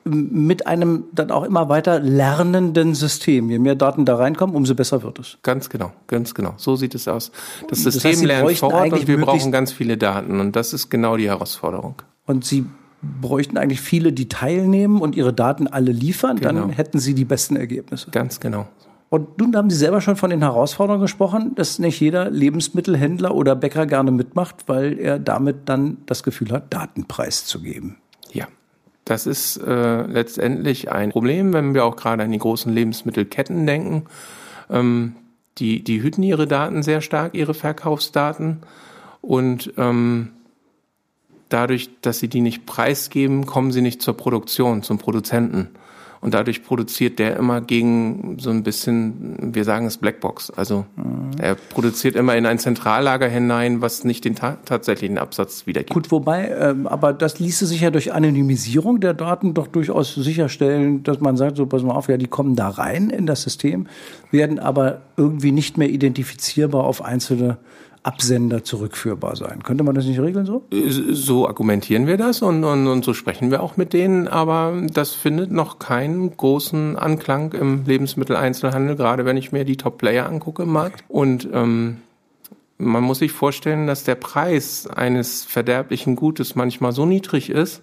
mit 0.09 0.67
einem 0.67 1.05
dann 1.13 1.31
auch 1.31 1.45
immer 1.45 1.69
weiter 1.69 2.01
lernenden 2.01 2.95
System. 2.95 3.51
Je 3.51 3.59
mehr 3.59 3.75
Daten 3.75 4.05
da 4.05 4.17
reinkommen, 4.17 4.57
umso 4.57 4.75
besser 4.75 5.03
wird 5.03 5.19
es. 5.19 5.39
Ganz 5.43 5.69
genau, 5.69 5.93
ganz 6.07 6.35
genau. 6.35 6.55
So 6.57 6.77
sieht 6.77 6.95
es 6.95 7.07
aus. 7.09 7.31
Das 7.69 7.83
Das 7.83 7.95
System 7.95 8.11
heißt, 8.11 8.21
Sie 8.21 8.27
lernt 8.27 8.45
bräuchten 8.45 8.61
vor 8.61 8.73
Ort 8.75 8.83
eigentlich 8.85 9.03
und 9.03 9.09
wir 9.09 9.21
brauchen 9.21 9.53
ganz 9.53 9.73
viele 9.73 9.97
Daten. 9.97 10.41
Und 10.41 10.57
das 10.57 10.73
ist 10.73 10.91
genau 10.91 11.17
die 11.17 11.29
Herausforderung. 11.29 11.95
Und 12.27 12.45
Sie 12.45 12.67
bräuchten 13.21 13.57
eigentlich 13.59 13.81
viele, 13.81 14.13
die 14.13 14.29
teilnehmen 14.29 15.01
und 15.01 15.15
ihre 15.15 15.33
Daten 15.33 15.67
alle 15.69 15.93
liefern, 15.93 16.37
dann 16.39 16.57
Genau. 16.57 16.69
hätten 16.69 16.99
Sie 16.99 17.15
die 17.15 17.25
besten 17.25 17.57
Ergebnisse. 17.57 18.11
Ganz 18.11 18.41
genau. 18.41 18.67
Und 19.11 19.39
nun 19.39 19.57
haben 19.57 19.71
Sie 19.71 19.77
selber 19.77 20.01
schon 20.03 20.17
von 20.17 20.29
den 20.31 20.43
Herausforderungen 20.43 21.01
gesprochen, 21.01 21.53
dass 21.55 21.79
nicht 21.79 21.99
jeder 22.01 22.29
Lebensmittelhändler 22.29 23.35
oder 23.35 23.57
Bäcker 23.57 23.87
gerne 23.87 24.11
mitmacht, 24.11 24.65
weil 24.67 24.99
er 24.99 25.19
damit 25.19 25.69
dann 25.69 25.99
das 26.07 26.23
Gefühl 26.23 26.51
hat, 26.51 26.75
Daten 26.75 27.07
preiszugeben. 27.07 27.97
Ja, 28.33 28.47
das 29.09 29.27
ist 29.27 29.57
äh, 29.57 30.03
letztendlich 30.03 30.93
ein 30.93 31.13
Problem, 31.13 31.55
wenn 31.55 31.73
wir 31.73 31.87
auch 31.87 31.97
gerade 31.97 32.23
an 32.23 32.31
die 32.31 32.39
großen 32.39 32.73
Lebensmittelketten 32.73 33.67
denken. 33.67 34.05
Ähm, 34.69 35.15
die, 35.57 35.83
die 35.83 36.03
hüten 36.03 36.23
ihre 36.23 36.47
Daten 36.47 36.83
sehr 36.83 37.01
stark, 37.01 37.35
ihre 37.35 37.55
Verkaufsdaten. 37.55 38.59
Und 39.23 39.73
ähm, 39.79 40.33
dadurch, 41.49 41.89
dass 42.03 42.19
sie 42.19 42.29
die 42.29 42.43
nicht 42.43 42.67
preisgeben, 42.67 43.47
kommen 43.47 43.73
sie 43.73 43.81
nicht 43.81 44.03
zur 44.03 44.15
Produktion, 44.15 44.83
zum 44.83 44.99
Produzenten. 44.99 45.71
Und 46.21 46.35
dadurch 46.35 46.65
produziert 46.65 47.19
der 47.19 47.37
immer 47.37 47.61
gegen 47.61 48.39
so 48.41 48.51
ein 48.51 48.63
bisschen, 48.63 49.55
wir 49.55 49.65
sagen 49.65 49.87
es 49.87 49.99
Blackbox. 49.99 50.51
Also 50.51 50.85
mhm. 50.97 51.31
er 51.41 51.55
produziert 51.55 52.17
immer 52.17 52.37
in 52.37 52.47
ein 52.47 52.59
Zentrallager 52.59 53.29
hinein, 53.29 53.81
was 53.81 54.05
nicht 54.05 54.25
den 54.25 54.35
ta 54.35 54.59
tatsächlichen 54.65 55.19
Absatz 55.19 55.67
wiedergibt. 55.67 55.95
Gut, 55.95 56.11
wobei, 56.11 56.49
ähm, 56.49 56.87
aber 56.87 57.13
das 57.13 57.39
ließe 57.39 57.67
sich 57.67 57.83
ja 57.83 57.91
durch 57.91 58.13
Anonymisierung 58.13 59.01
der 59.01 59.15
Daten 59.15 59.55
doch 59.55 59.69
durchaus 59.69 60.15
sicherstellen, 60.15 61.03
dass 61.05 61.21
man 61.21 61.37
sagt, 61.37 61.57
so 61.57 61.67
pass 61.67 61.83
mal 61.83 61.95
auf, 61.95 62.09
ja, 62.09 62.17
die 62.17 62.27
kommen 62.27 62.57
da 62.57 62.69
rein 62.69 63.11
in 63.11 63.27
das 63.27 63.43
System, 63.43 63.87
werden 64.31 64.59
aber 64.59 65.03
irgendwie 65.17 65.53
nicht 65.53 65.79
mehr 65.79 65.89
identifizierbar 65.89 66.85
auf 66.85 67.05
einzelne 67.05 67.59
Absender 68.03 68.65
zurückführbar 68.65 69.37
sein. 69.37 69.63
Könnte 69.63 69.85
man 69.85 69.95
das 69.95 70.07
nicht 70.07 70.21
regeln 70.21 70.47
so? 70.47 70.65
So 71.11 71.47
argumentieren 71.47 72.07
wir 72.07 72.17
das 72.17 72.43
und, 72.43 72.65
und, 72.65 72.87
und 72.87 73.05
so 73.05 73.15
sprechen 73.15 73.51
wir 73.51 73.63
auch 73.63 73.77
mit 73.77 73.93
denen, 73.93 74.29
aber 74.29 74.75
das 74.93 75.13
findet 75.13 75.51
noch 75.51 75.79
keinen 75.79 76.37
großen 76.37 76.97
Anklang 76.97 77.53
im 77.53 77.85
Lebensmitteleinzelhandel, 77.85 78.97
gerade 78.97 79.25
wenn 79.25 79.37
ich 79.37 79.53
mir 79.53 79.65
die 79.65 79.77
Top-Player 79.77 80.27
angucke 80.27 80.63
im 80.63 80.71
Markt. 80.71 81.05
Und 81.09 81.49
ähm, 81.53 81.99
man 82.79 83.03
muss 83.03 83.19
sich 83.19 83.33
vorstellen, 83.33 83.87
dass 83.87 84.05
der 84.05 84.15
Preis 84.15 84.87
eines 84.87 85.45
verderblichen 85.45 86.17
Gutes 86.17 86.55
manchmal 86.55 86.93
so 86.93 87.05
niedrig 87.05 87.51
ist, 87.51 87.83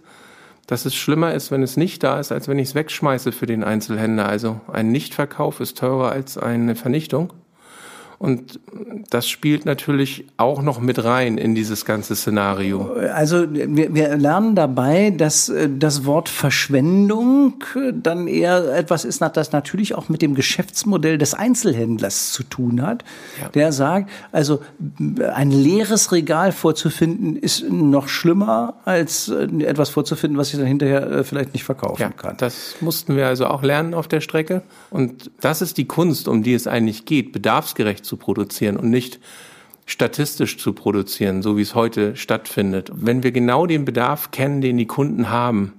dass 0.68 0.86
es 0.86 0.96
schlimmer 0.96 1.34
ist, 1.34 1.52
wenn 1.52 1.62
es 1.62 1.78
nicht 1.78 2.04
da 2.04 2.20
ist, 2.20 2.32
als 2.32 2.48
wenn 2.48 2.58
ich 2.58 2.70
es 2.70 2.76
wegschmeiße 2.76 3.32
für 3.32 3.46
den 3.46 3.64
Einzelhändler. 3.64 4.28
Also 4.28 4.62
ein 4.72 4.92
Nichtverkauf 4.92 5.60
ist 5.60 5.78
teurer 5.78 6.12
als 6.12 6.38
eine 6.38 6.76
Vernichtung. 6.76 7.34
Und 8.18 8.60
das 9.10 9.28
spielt 9.28 9.66
natürlich 9.66 10.26
auch 10.38 10.62
noch 10.62 10.80
mit 10.80 11.04
rein 11.04 11.38
in 11.38 11.54
dieses 11.54 11.86
ganze 11.86 12.16
Szenario. 12.16 12.94
Also 13.14 13.46
wir, 13.52 13.94
wir 13.94 14.16
lernen 14.18 14.56
dabei, 14.56 15.10
dass 15.10 15.50
äh, 15.50 15.70
das 15.70 16.06
Wort 16.06 16.30
Verschwendung 16.30 17.56
äh, 17.76 17.92
dann 17.94 18.28
eher 18.28 18.74
etwas 18.76 19.06
ist, 19.06 19.22
das 19.22 19.52
natürlich 19.52 19.96
auch 19.96 20.08
mit 20.08 20.22
dem 20.22 20.36
Geschäftsmodell 20.36 21.18
des 21.18 21.34
Einzelhändlers 21.34 22.32
zu 22.32 22.44
tun 22.44 22.82
hat. 22.82 23.04
Ja. 23.42 23.50
Der 23.50 23.72
sagt, 23.72 24.10
also 24.32 24.62
ein 25.34 25.52
leeres 25.52 26.12
Regal 26.12 26.52
vorzufinden 26.52 27.36
ist 27.36 27.70
noch 27.70 28.08
schlimmer, 28.08 28.76
als 28.86 29.30
äh, 29.30 29.48
etwas 29.64 29.90
vorzufinden, 29.90 30.38
was 30.38 30.54
ich 30.54 30.60
dann 30.60 30.68
hinterher 30.68 31.24
vielleicht 31.24 31.54
nicht 31.54 31.64
verkaufen 31.64 32.02
ja, 32.02 32.10
kann. 32.10 32.38
Das 32.38 32.76
mussten 32.82 33.16
wir 33.16 33.28
also 33.28 33.48
auch 33.48 33.64
lernen 33.64 33.94
auf 33.94 34.08
der 34.08 34.22
Strecke. 34.22 34.62
Und 34.90 35.32
das 35.42 35.62
ist 35.62 35.78
die 35.78 35.86
Kunst, 35.86 36.28
um 36.28 36.44
die 36.44 36.54
es 36.54 36.68
eigentlich 36.68 37.06
geht, 37.06 37.32
bedarfsgerecht 37.32 38.05
zu 38.06 38.18
produzieren 38.18 38.78
und 38.78 38.90
nicht 38.90 39.20
statistisch 39.86 40.58
zu 40.58 40.74
produzieren, 40.74 41.42
so 41.42 41.58
wie 41.58 41.62
es 41.62 41.76
heute 41.76 42.16
stattfindet. 42.16 42.92
Wenn 42.94 43.24
wir 43.24 43.32
genau 43.32 43.68
den 43.68 43.86
Bedarf 43.86 44.32
kennen, 44.32 44.62
den 44.62 44.78
die 44.78 44.88
Kunden 44.88 45.30
haben, 45.30 45.74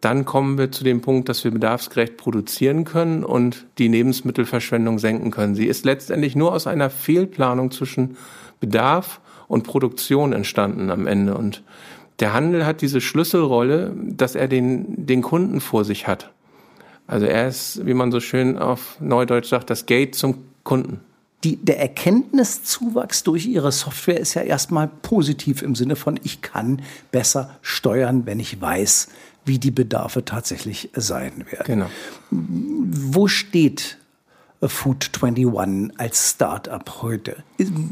dann 0.00 0.24
kommen 0.24 0.56
wir 0.56 0.72
zu 0.72 0.82
dem 0.82 1.02
Punkt, 1.02 1.28
dass 1.28 1.44
wir 1.44 1.50
bedarfsgerecht 1.50 2.16
produzieren 2.16 2.84
können 2.84 3.22
und 3.22 3.66
die 3.78 3.88
Lebensmittelverschwendung 3.88 4.98
senken 4.98 5.30
können. 5.30 5.54
Sie 5.54 5.66
ist 5.66 5.84
letztendlich 5.84 6.34
nur 6.34 6.54
aus 6.54 6.66
einer 6.66 6.88
Fehlplanung 6.88 7.70
zwischen 7.70 8.16
Bedarf 8.60 9.20
und 9.46 9.64
Produktion 9.64 10.32
entstanden 10.32 10.90
am 10.90 11.06
Ende. 11.06 11.36
Und 11.36 11.62
der 12.18 12.32
Handel 12.32 12.64
hat 12.64 12.80
diese 12.80 13.00
Schlüsselrolle, 13.00 13.94
dass 13.96 14.34
er 14.34 14.48
den, 14.48 15.06
den 15.06 15.20
Kunden 15.22 15.60
vor 15.60 15.84
sich 15.84 16.06
hat. 16.06 16.32
Also 17.06 17.26
er 17.26 17.48
ist, 17.48 17.84
wie 17.84 17.94
man 17.94 18.10
so 18.10 18.20
schön 18.20 18.56
auf 18.56 18.96
Neudeutsch 19.00 19.48
sagt, 19.48 19.68
das 19.68 19.84
Gate 19.84 20.14
zum 20.14 20.44
Kunden 20.64 21.00
die, 21.44 21.56
der 21.56 21.80
Erkenntniszuwachs 21.80 23.22
durch 23.22 23.46
ihre 23.46 23.72
Software 23.72 24.20
ist 24.20 24.34
ja 24.34 24.42
erstmal 24.42 24.88
positiv 24.88 25.62
im 25.62 25.74
Sinne 25.74 25.96
von, 25.96 26.20
ich 26.22 26.42
kann 26.42 26.82
besser 27.12 27.58
steuern, 27.62 28.26
wenn 28.26 28.40
ich 28.40 28.60
weiß, 28.60 29.08
wie 29.44 29.58
die 29.58 29.70
Bedarfe 29.70 30.24
tatsächlich 30.24 30.90
sein 30.94 31.44
werden. 31.50 31.64
Genau. 31.64 31.90
Wo 32.30 33.26
steht 33.26 33.96
Food 34.68 35.10
21 35.22 35.98
als 35.98 36.30
Startup 36.32 37.02
heute? 37.02 37.36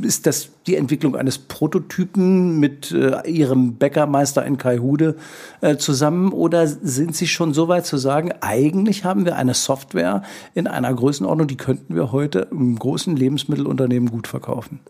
Ist 0.02 0.26
das 0.26 0.50
die 0.66 0.76
Entwicklung 0.76 1.16
eines 1.16 1.38
Prototypen 1.38 2.60
mit 2.60 2.92
äh, 2.92 3.26
Ihrem 3.26 3.76
Bäckermeister 3.76 4.44
in 4.44 4.58
Kaihude 4.58 5.16
äh, 5.62 5.76
zusammen 5.76 6.30
oder 6.30 6.66
sind 6.66 7.16
Sie 7.16 7.26
schon 7.26 7.54
so 7.54 7.68
weit 7.68 7.86
zu 7.86 7.96
sagen, 7.96 8.32
eigentlich 8.42 9.04
haben 9.04 9.24
wir 9.24 9.36
eine 9.36 9.54
Software 9.54 10.22
in 10.54 10.66
einer 10.66 10.92
Größenordnung, 10.92 11.48
die 11.48 11.56
könnten 11.56 11.94
wir 11.94 12.12
heute 12.12 12.48
im 12.50 12.78
großen 12.78 13.16
Lebensmittelunternehmen 13.16 14.10
gut 14.10 14.26
verkaufen? 14.26 14.80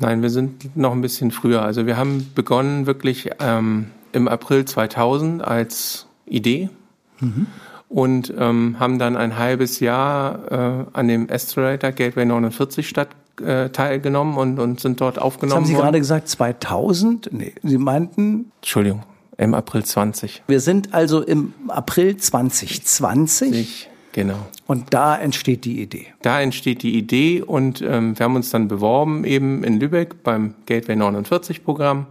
Nein, 0.00 0.22
wir 0.22 0.30
sind 0.30 0.76
noch 0.76 0.92
ein 0.92 1.00
bisschen 1.00 1.30
früher. 1.30 1.62
Also 1.62 1.86
wir 1.86 1.96
haben 1.96 2.28
begonnen 2.34 2.86
wirklich 2.86 3.30
ähm, 3.38 3.86
im 4.10 4.26
April 4.26 4.64
2000 4.64 5.44
als 5.44 6.06
Idee. 6.26 6.70
Mhm 7.20 7.46
und 7.92 8.32
ähm, 8.38 8.76
haben 8.80 8.98
dann 8.98 9.16
ein 9.16 9.38
halbes 9.38 9.78
Jahr 9.80 10.50
äh, 10.50 10.84
an 10.94 11.08
dem 11.08 11.28
Astrator 11.30 11.92
Gateway 11.92 12.24
49 12.24 12.88
statt 12.88 13.08
äh, 13.40 13.68
teilgenommen 13.68 14.38
und, 14.38 14.58
und 14.58 14.80
sind 14.80 15.00
dort 15.00 15.18
aufgenommen. 15.18 15.50
Das 15.50 15.56
haben 15.56 15.66
Sie 15.66 15.74
worden. 15.74 15.84
gerade 15.84 15.98
gesagt 15.98 16.28
2000? 16.28 17.30
Nee, 17.32 17.52
Sie 17.62 17.76
meinten? 17.76 18.50
Entschuldigung, 18.60 19.02
im 19.36 19.52
April 19.52 19.84
20. 19.84 20.42
Wir 20.46 20.60
sind 20.60 20.94
also 20.94 21.22
im 21.22 21.52
April 21.68 22.16
2020. 22.16 23.52
Ich, 23.52 23.90
genau. 24.12 24.46
Und 24.66 24.94
da 24.94 25.16
entsteht 25.18 25.66
die 25.66 25.82
Idee. 25.82 26.06
Da 26.22 26.40
entsteht 26.40 26.82
die 26.82 26.96
Idee 26.96 27.42
und 27.42 27.82
ähm, 27.82 28.18
wir 28.18 28.24
haben 28.24 28.36
uns 28.36 28.48
dann 28.48 28.68
beworben 28.68 29.24
eben 29.24 29.64
in 29.64 29.78
Lübeck 29.78 30.22
beim 30.22 30.54
Gateway 30.64 30.96
49 30.96 31.62
Programm 31.62 32.06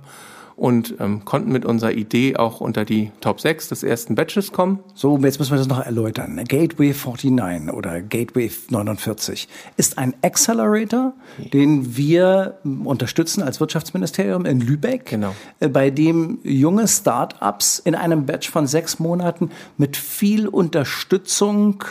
und 0.61 0.93
ähm, 0.99 1.25
konnten 1.25 1.51
mit 1.51 1.65
unserer 1.65 1.91
Idee 1.91 2.35
auch 2.35 2.61
unter 2.61 2.85
die 2.85 3.11
Top 3.19 3.41
6 3.41 3.69
des 3.69 3.81
ersten 3.81 4.13
Batches 4.13 4.51
kommen. 4.51 4.77
So, 4.93 5.17
jetzt 5.17 5.39
müssen 5.39 5.53
wir 5.53 5.57
das 5.57 5.67
noch 5.67 5.83
erläutern. 5.83 6.39
Gateway 6.47 6.93
49 6.93 7.73
oder 7.73 7.99
Gateway 7.99 8.51
49 8.69 9.47
ist 9.77 9.97
ein 9.97 10.13
Accelerator, 10.21 11.13
den 11.51 11.97
wir 11.97 12.59
unterstützen 12.83 13.41
als 13.41 13.59
Wirtschaftsministerium 13.59 14.45
in 14.45 14.61
Lübeck, 14.61 15.07
genau. 15.07 15.33
Äh, 15.59 15.67
bei 15.67 15.89
dem 15.89 16.37
junge 16.43 16.87
Start-ups 16.87 17.79
in 17.79 17.95
einem 17.95 18.27
Batch 18.27 18.47
von 18.51 18.67
sechs 18.67 18.99
Monaten 18.99 19.49
mit 19.77 19.97
viel 19.97 20.47
Unterstützung 20.47 21.83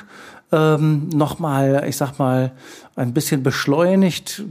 ähm, 0.52 1.08
nochmal, 1.08 1.84
ich 1.88 1.96
sag 1.96 2.18
mal, 2.18 2.52
ein 2.96 3.14
bisschen 3.14 3.42
beschleunigt, 3.42 4.42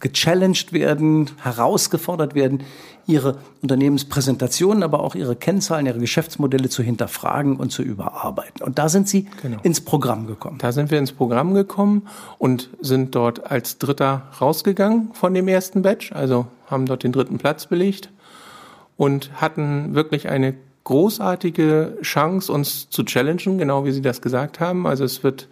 gechallenged 0.00 0.72
werden, 0.72 1.30
herausgefordert 1.42 2.34
werden, 2.34 2.62
ihre 3.06 3.38
Unternehmenspräsentationen, 3.62 4.82
aber 4.82 5.00
auch 5.00 5.14
ihre 5.14 5.34
Kennzahlen, 5.34 5.86
ihre 5.86 5.98
Geschäftsmodelle 5.98 6.68
zu 6.68 6.82
hinterfragen 6.82 7.56
und 7.56 7.72
zu 7.72 7.82
überarbeiten. 7.82 8.62
Und 8.62 8.78
da 8.78 8.88
sind 8.88 9.08
Sie 9.08 9.26
genau. 9.40 9.58
ins 9.62 9.80
Programm 9.80 10.26
gekommen. 10.26 10.58
Da 10.58 10.70
sind 10.70 10.90
wir 10.90 10.98
ins 10.98 11.12
Programm 11.12 11.54
gekommen 11.54 12.06
und 12.38 12.70
sind 12.80 13.14
dort 13.14 13.50
als 13.50 13.78
Dritter 13.78 14.22
rausgegangen 14.40 15.10
von 15.14 15.34
dem 15.34 15.48
ersten 15.48 15.82
Batch, 15.82 16.12
also 16.12 16.46
haben 16.70 16.86
dort 16.86 17.02
den 17.02 17.12
dritten 17.12 17.38
Platz 17.38 17.66
belegt 17.66 18.10
und 18.96 19.30
hatten 19.40 19.94
wirklich 19.94 20.28
eine 20.28 20.54
großartige 20.84 21.98
Chance, 22.02 22.52
uns 22.52 22.90
zu 22.90 23.04
challengen, 23.04 23.58
genau 23.58 23.84
wie 23.84 23.92
Sie 23.92 24.02
das 24.02 24.20
gesagt 24.20 24.60
haben. 24.60 24.86
Also 24.86 25.04
es 25.04 25.22
wird 25.22 25.48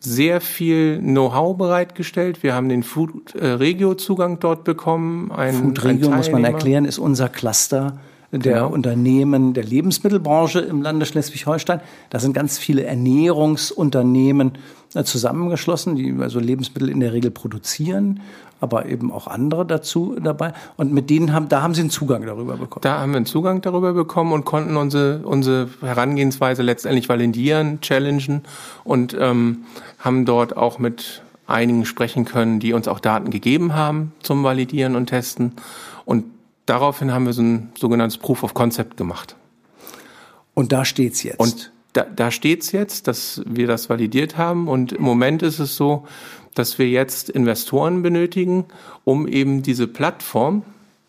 sehr 0.00 0.40
viel 0.40 0.98
Know-how 0.98 1.56
bereitgestellt. 1.56 2.42
Wir 2.42 2.54
haben 2.54 2.68
den 2.68 2.82
Food 2.82 3.34
äh, 3.34 3.46
Regio 3.46 3.94
Zugang 3.94 4.38
dort 4.40 4.64
bekommen. 4.64 5.30
Ein, 5.30 5.54
Food 5.54 5.84
Regio 5.84 6.10
muss 6.10 6.30
man 6.30 6.44
erklären, 6.44 6.84
ist 6.84 6.98
unser 6.98 7.28
Cluster 7.28 7.98
der 8.32 8.54
genau. 8.54 8.68
Unternehmen 8.68 9.54
der 9.54 9.64
Lebensmittelbranche 9.64 10.60
im 10.60 10.82
Lande 10.82 11.04
Schleswig-Holstein. 11.04 11.80
Da 12.10 12.20
sind 12.20 12.32
ganz 12.32 12.58
viele 12.58 12.84
Ernährungsunternehmen 12.84 14.52
äh, 14.94 15.02
zusammengeschlossen, 15.02 15.96
die 15.96 16.14
also 16.20 16.38
Lebensmittel 16.38 16.88
in 16.88 17.00
der 17.00 17.12
Regel 17.12 17.32
produzieren, 17.32 18.20
aber 18.60 18.86
eben 18.86 19.10
auch 19.10 19.26
andere 19.26 19.66
dazu 19.66 20.16
dabei. 20.22 20.52
Und 20.76 20.92
mit 20.92 21.10
denen 21.10 21.32
haben, 21.32 21.48
da 21.48 21.62
haben 21.62 21.74
sie 21.74 21.80
einen 21.80 21.90
Zugang 21.90 22.24
darüber 22.24 22.56
bekommen. 22.56 22.82
Da 22.82 23.00
haben 23.00 23.10
wir 23.10 23.16
einen 23.16 23.26
Zugang 23.26 23.62
darüber 23.62 23.92
bekommen 23.92 24.32
und 24.32 24.44
konnten 24.44 24.76
unsere, 24.76 25.26
unsere 25.26 25.68
Herangehensweise 25.80 26.62
letztendlich 26.62 27.08
validieren, 27.08 27.80
challengen 27.80 28.42
und 28.84 29.16
ähm, 29.18 29.64
haben 29.98 30.24
dort 30.24 30.56
auch 30.56 30.78
mit 30.78 31.22
einigen 31.48 31.84
sprechen 31.84 32.24
können, 32.24 32.60
die 32.60 32.74
uns 32.74 32.86
auch 32.86 33.00
Daten 33.00 33.30
gegeben 33.30 33.74
haben 33.74 34.12
zum 34.22 34.44
Validieren 34.44 34.94
und 34.94 35.06
Testen. 35.06 35.52
Und 36.04 36.24
daraufhin 36.66 37.12
haben 37.12 37.26
wir 37.26 37.32
so 37.32 37.42
ein 37.42 37.72
sogenanntes 37.78 38.18
Proof 38.18 38.42
of 38.42 38.54
Concept 38.54 38.96
gemacht. 38.96 39.36
Und 40.54 40.72
da 40.72 40.84
steht's 40.84 41.22
jetzt. 41.22 41.40
Und 41.40 41.72
da, 41.92 42.04
da 42.04 42.30
steht's 42.30 42.72
jetzt, 42.72 43.08
dass 43.08 43.42
wir 43.46 43.66
das 43.66 43.88
validiert 43.88 44.36
haben. 44.36 44.68
Und 44.68 44.92
im 44.92 45.02
Moment 45.02 45.42
ist 45.42 45.58
es 45.58 45.76
so, 45.76 46.06
dass 46.54 46.78
wir 46.78 46.88
jetzt 46.88 47.30
Investoren 47.30 48.02
benötigen, 48.02 48.64
um 49.04 49.26
eben 49.26 49.62
diese 49.62 49.86
Plattform, 49.86 50.62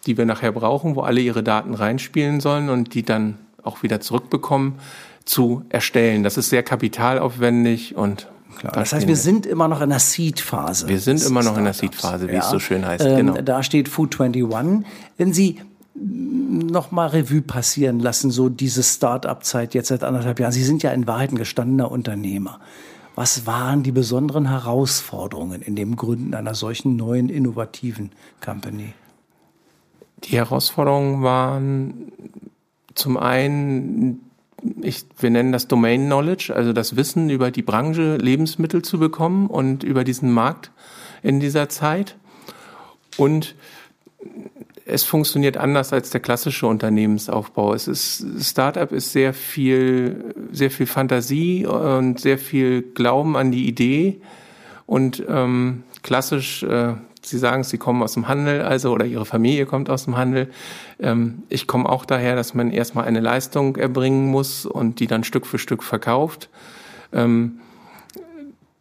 die 0.05 0.17
wir 0.17 0.25
nachher 0.25 0.51
brauchen, 0.51 0.95
wo 0.95 1.01
alle 1.01 1.21
ihre 1.21 1.43
Daten 1.43 1.73
reinspielen 1.73 2.39
sollen 2.39 2.69
und 2.69 2.93
die 2.93 3.03
dann 3.03 3.37
auch 3.63 3.83
wieder 3.83 4.01
zurückbekommen, 4.01 4.79
zu 5.25 5.63
erstellen. 5.69 6.23
Das 6.23 6.37
ist 6.37 6.49
sehr 6.49 6.63
kapitalaufwendig 6.63 7.95
und 7.95 8.27
Klar. 8.57 8.73
Das 8.73 8.93
heißt, 8.93 9.07
wir 9.07 9.15
sind 9.15 9.45
immer 9.45 9.67
noch 9.67 9.81
in 9.81 9.89
der 9.89 9.99
Seed-Phase. 9.99 10.87
Wir 10.87 10.99
sind 10.99 11.23
immer 11.23 11.43
noch 11.43 11.57
in 11.57 11.63
der 11.63 11.73
Seed-Phase, 11.73 12.27
wie 12.27 12.33
ja. 12.33 12.39
es 12.39 12.49
so 12.49 12.59
schön 12.59 12.85
heißt. 12.85 13.05
Ähm, 13.05 13.27
genau. 13.27 13.41
Da 13.41 13.63
steht 13.63 13.89
Food 13.89 14.19
21. 14.19 14.85
Wenn 15.17 15.33
Sie 15.33 15.59
noch 15.93 16.91
mal 16.91 17.07
Revue 17.07 17.41
passieren 17.41 17.99
lassen, 17.99 18.31
so 18.31 18.49
diese 18.49 18.83
Start-up-Zeit 18.83 19.73
jetzt 19.73 19.89
seit 19.89 20.03
anderthalb 20.03 20.39
Jahren. 20.39 20.51
Sie 20.51 20.63
sind 20.63 20.83
ja 20.83 20.91
in 20.91 21.05
Wahrheit 21.07 21.31
ein 21.31 21.37
gestandener 21.37 21.91
Unternehmer. 21.91 22.59
Was 23.15 23.45
waren 23.45 23.83
die 23.83 23.91
besonderen 23.91 24.49
Herausforderungen 24.49 25.61
in 25.61 25.75
dem 25.75 25.97
Gründen 25.97 26.33
einer 26.33 26.55
solchen 26.55 26.95
neuen 26.95 27.29
innovativen 27.29 28.11
Company? 28.43 28.93
Die 30.23 30.37
Herausforderungen 30.37 31.23
waren 31.23 32.11
zum 32.95 33.17
einen, 33.17 34.30
ich, 34.81 35.05
wir 35.19 35.29
nennen 35.29 35.51
das 35.51 35.67
Domain 35.67 36.05
Knowledge, 36.05 36.53
also 36.55 36.73
das 36.73 36.95
Wissen 36.95 37.29
über 37.29 37.51
die 37.51 37.61
Branche 37.61 38.17
Lebensmittel 38.17 38.81
zu 38.81 38.99
bekommen 38.99 39.47
und 39.47 39.83
über 39.83 40.03
diesen 40.03 40.31
Markt 40.31 40.71
in 41.23 41.39
dieser 41.39 41.69
Zeit. 41.69 42.15
Und 43.17 43.55
es 44.85 45.03
funktioniert 45.03 45.57
anders 45.57 45.93
als 45.93 46.09
der 46.09 46.21
klassische 46.21 46.67
Unternehmensaufbau. 46.67 47.73
Es 47.73 47.87
ist, 47.87 48.25
Startup 48.41 48.91
ist 48.91 49.11
sehr 49.11 49.33
viel, 49.33 50.35
sehr 50.51 50.71
viel 50.71 50.85
Fantasie 50.85 51.65
und 51.65 52.19
sehr 52.19 52.37
viel 52.37 52.81
Glauben 52.81 53.37
an 53.37 53.51
die 53.51 53.67
Idee. 53.67 54.21
Und 54.85 55.23
ähm, 55.27 55.83
klassisch, 56.03 56.63
äh, 56.63 56.95
Sie 57.23 57.37
sagen, 57.37 57.63
Sie 57.63 57.77
kommen 57.77 58.01
aus 58.01 58.13
dem 58.13 58.27
Handel, 58.27 58.61
also 58.61 58.91
oder 58.91 59.05
Ihre 59.05 59.25
Familie 59.25 59.65
kommt 59.65 59.89
aus 59.89 60.05
dem 60.05 60.17
Handel. 60.17 60.49
Ähm, 60.99 61.43
ich 61.49 61.67
komme 61.67 61.87
auch 61.87 62.05
daher, 62.05 62.35
dass 62.35 62.53
man 62.53 62.71
erstmal 62.71 63.05
eine 63.05 63.19
Leistung 63.19 63.75
erbringen 63.75 64.27
muss 64.27 64.65
und 64.65 64.99
die 64.99 65.07
dann 65.07 65.23
Stück 65.23 65.45
für 65.45 65.59
Stück 65.59 65.83
verkauft. 65.83 66.49
Ähm, 67.13 67.59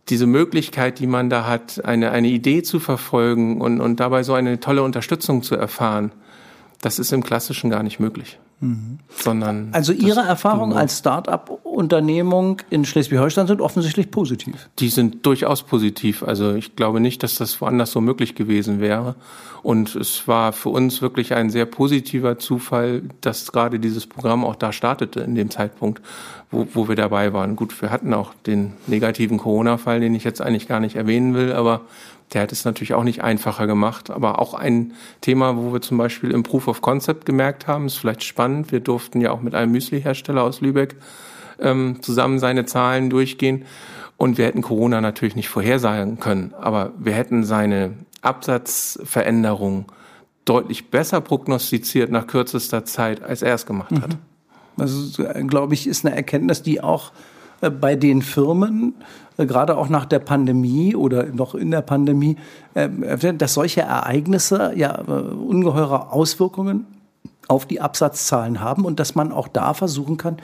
diese 0.08 0.26
Möglichkeit, 0.26 0.98
die 0.98 1.06
man 1.06 1.30
da 1.30 1.46
hat, 1.46 1.84
eine, 1.84 2.10
eine 2.10 2.28
Idee 2.28 2.62
zu 2.62 2.80
verfolgen 2.80 3.60
und, 3.60 3.80
und 3.80 4.00
dabei 4.00 4.22
so 4.22 4.34
eine 4.34 4.58
tolle 4.58 4.82
Unterstützung 4.82 5.42
zu 5.42 5.54
erfahren, 5.54 6.10
das 6.80 6.98
ist 6.98 7.12
im 7.12 7.22
Klassischen 7.22 7.70
gar 7.70 7.82
nicht 7.82 8.00
möglich. 8.00 8.38
Mhm. 8.60 8.98
Sondern 9.08 9.70
also 9.72 9.92
Ihre 9.92 10.20
Erfahrungen 10.20 10.76
als 10.76 10.98
Start-up-Unternehmung 10.98 12.60
in 12.68 12.84
Schleswig-Holstein 12.84 13.46
sind 13.46 13.62
offensichtlich 13.62 14.10
positiv. 14.10 14.68
Die 14.78 14.90
sind 14.90 15.24
durchaus 15.24 15.62
positiv. 15.62 16.22
Also 16.22 16.54
ich 16.54 16.76
glaube 16.76 17.00
nicht, 17.00 17.22
dass 17.22 17.36
das 17.36 17.58
woanders 17.62 17.90
so 17.90 18.02
möglich 18.02 18.34
gewesen 18.34 18.80
wäre. 18.80 19.14
Und 19.62 19.94
es 19.94 20.28
war 20.28 20.52
für 20.52 20.70
uns 20.70 21.00
wirklich 21.00 21.34
ein 21.34 21.48
sehr 21.48 21.64
positiver 21.64 22.38
Zufall, 22.38 23.02
dass 23.22 23.50
gerade 23.50 23.80
dieses 23.80 24.06
Programm 24.06 24.44
auch 24.44 24.56
da 24.56 24.72
startete 24.72 25.20
in 25.20 25.34
dem 25.34 25.50
Zeitpunkt, 25.50 26.02
wo, 26.50 26.66
wo 26.72 26.88
wir 26.88 26.96
dabei 26.96 27.32
waren. 27.32 27.56
Gut, 27.56 27.80
wir 27.80 27.90
hatten 27.90 28.12
auch 28.12 28.34
den 28.46 28.72
negativen 28.86 29.38
Corona-Fall, 29.38 30.00
den 30.00 30.14
ich 30.14 30.24
jetzt 30.24 30.42
eigentlich 30.42 30.68
gar 30.68 30.80
nicht 30.80 30.96
erwähnen 30.96 31.34
will, 31.34 31.52
aber 31.52 31.82
der 32.32 32.42
hat 32.42 32.52
es 32.52 32.64
natürlich 32.64 32.94
auch 32.94 33.04
nicht 33.04 33.22
einfacher 33.22 33.66
gemacht. 33.66 34.10
Aber 34.10 34.38
auch 34.38 34.54
ein 34.54 34.92
Thema, 35.20 35.56
wo 35.56 35.72
wir 35.72 35.80
zum 35.80 35.98
Beispiel 35.98 36.30
im 36.30 36.42
Proof 36.42 36.68
of 36.68 36.80
Concept 36.80 37.26
gemerkt 37.26 37.66
haben, 37.66 37.86
ist 37.86 37.96
vielleicht 37.96 38.24
spannend. 38.24 38.72
Wir 38.72 38.80
durften 38.80 39.20
ja 39.20 39.32
auch 39.32 39.40
mit 39.40 39.54
einem 39.54 39.72
Müsli-Hersteller 39.72 40.42
aus 40.42 40.60
Lübeck 40.60 40.96
ähm, 41.60 41.98
zusammen 42.02 42.38
seine 42.38 42.64
Zahlen 42.66 43.10
durchgehen. 43.10 43.64
Und 44.16 44.38
wir 44.38 44.44
hätten 44.44 44.62
Corona 44.62 45.00
natürlich 45.00 45.34
nicht 45.34 45.48
vorhersagen 45.48 46.20
können, 46.20 46.52
aber 46.60 46.92
wir 46.98 47.14
hätten 47.14 47.42
seine 47.42 47.92
Absatzveränderung 48.20 49.86
deutlich 50.44 50.90
besser 50.90 51.20
prognostiziert 51.22 52.10
nach 52.10 52.26
kürzester 52.26 52.84
Zeit, 52.84 53.22
als 53.22 53.40
er 53.40 53.54
es 53.54 53.64
gemacht 53.64 53.92
hat. 53.92 54.18
Also, 54.76 55.24
glaube 55.46 55.74
ich, 55.74 55.86
ist 55.86 56.04
eine 56.04 56.14
Erkenntnis, 56.14 56.62
die 56.62 56.82
auch 56.82 57.12
bei 57.68 57.96
den 57.96 58.22
Firmen, 58.22 58.94
äh, 59.36 59.46
gerade 59.46 59.76
auch 59.76 59.88
nach 59.88 60.06
der 60.06 60.20
Pandemie 60.20 60.94
oder 60.94 61.26
noch 61.26 61.54
in 61.54 61.70
der 61.70 61.82
Pandemie, 61.82 62.36
äh, 62.74 62.88
dass 63.34 63.54
solche 63.54 63.82
Ereignisse 63.82 64.72
ja 64.76 65.00
ungeheure 65.00 66.12
Auswirkungen 66.12 66.86
auf 67.48 67.66
die 67.66 67.80
Absatzzahlen 67.80 68.60
haben 68.60 68.84
und 68.84 69.00
dass 69.00 69.14
man 69.14 69.32
auch 69.32 69.48
da 69.48 69.74
versuchen 69.74 70.16
kann, 70.16 70.36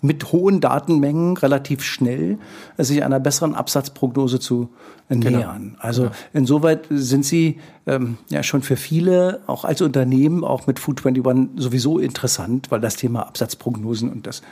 mit 0.00 0.32
hohen 0.32 0.60
Datenmengen 0.60 1.36
relativ 1.36 1.82
schnell 1.82 2.38
sich 2.76 3.02
einer 3.02 3.18
besseren 3.18 3.54
Absatzprognose 3.54 4.38
zu 4.38 4.68
genau. 5.08 5.38
nähern. 5.38 5.76
Also 5.80 6.02
genau. 6.02 6.14
insoweit 6.34 6.86
sind 6.90 7.24
Sie 7.24 7.58
ähm, 7.86 8.18
ja 8.28 8.42
schon 8.42 8.62
für 8.62 8.76
viele, 8.76 9.40
auch 9.46 9.64
als 9.64 9.82
Unternehmen, 9.82 10.44
auch 10.44 10.66
mit 10.68 10.78
Food 10.78 11.04
21 11.04 11.60
sowieso 11.60 11.98
interessant, 11.98 12.70
weil 12.70 12.80
das 12.80 12.96
Thema 12.96 13.26
Absatzprognosen 13.26 14.10
und 14.12 14.26
das 14.26 14.42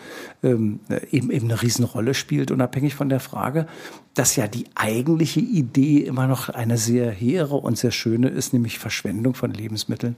ähm, 0.43 0.81
eben, 1.13 1.31
eben 1.31 1.51
eine 1.51 1.63
Riesenrolle 1.63 2.15
spielt, 2.15 2.51
unabhängig 2.51 2.95
von 2.97 3.09
der 3.09 3.21
Frage, 3.21 3.67
dass 4.15 4.35
ja 4.35 4.49
die 4.49 4.65
eigentliche 4.75 5.41
Idee 5.41 5.99
immer 5.99 6.27
noch 6.27 6.49
eine 6.49 6.79
sehr 6.79 7.11
hehre 7.11 7.57
und 7.57 7.79
sehr 7.79 7.93
schöne 7.93 8.29
ist, 8.29 8.53
nämlich 8.53 8.79
Verschwendung 8.79 9.35
von 9.35 9.53
Lebensmitteln 9.53 10.17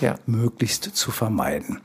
ja. 0.00 0.14
möglichst 0.26 0.84
zu 0.84 1.10
vermeiden. 1.10 1.80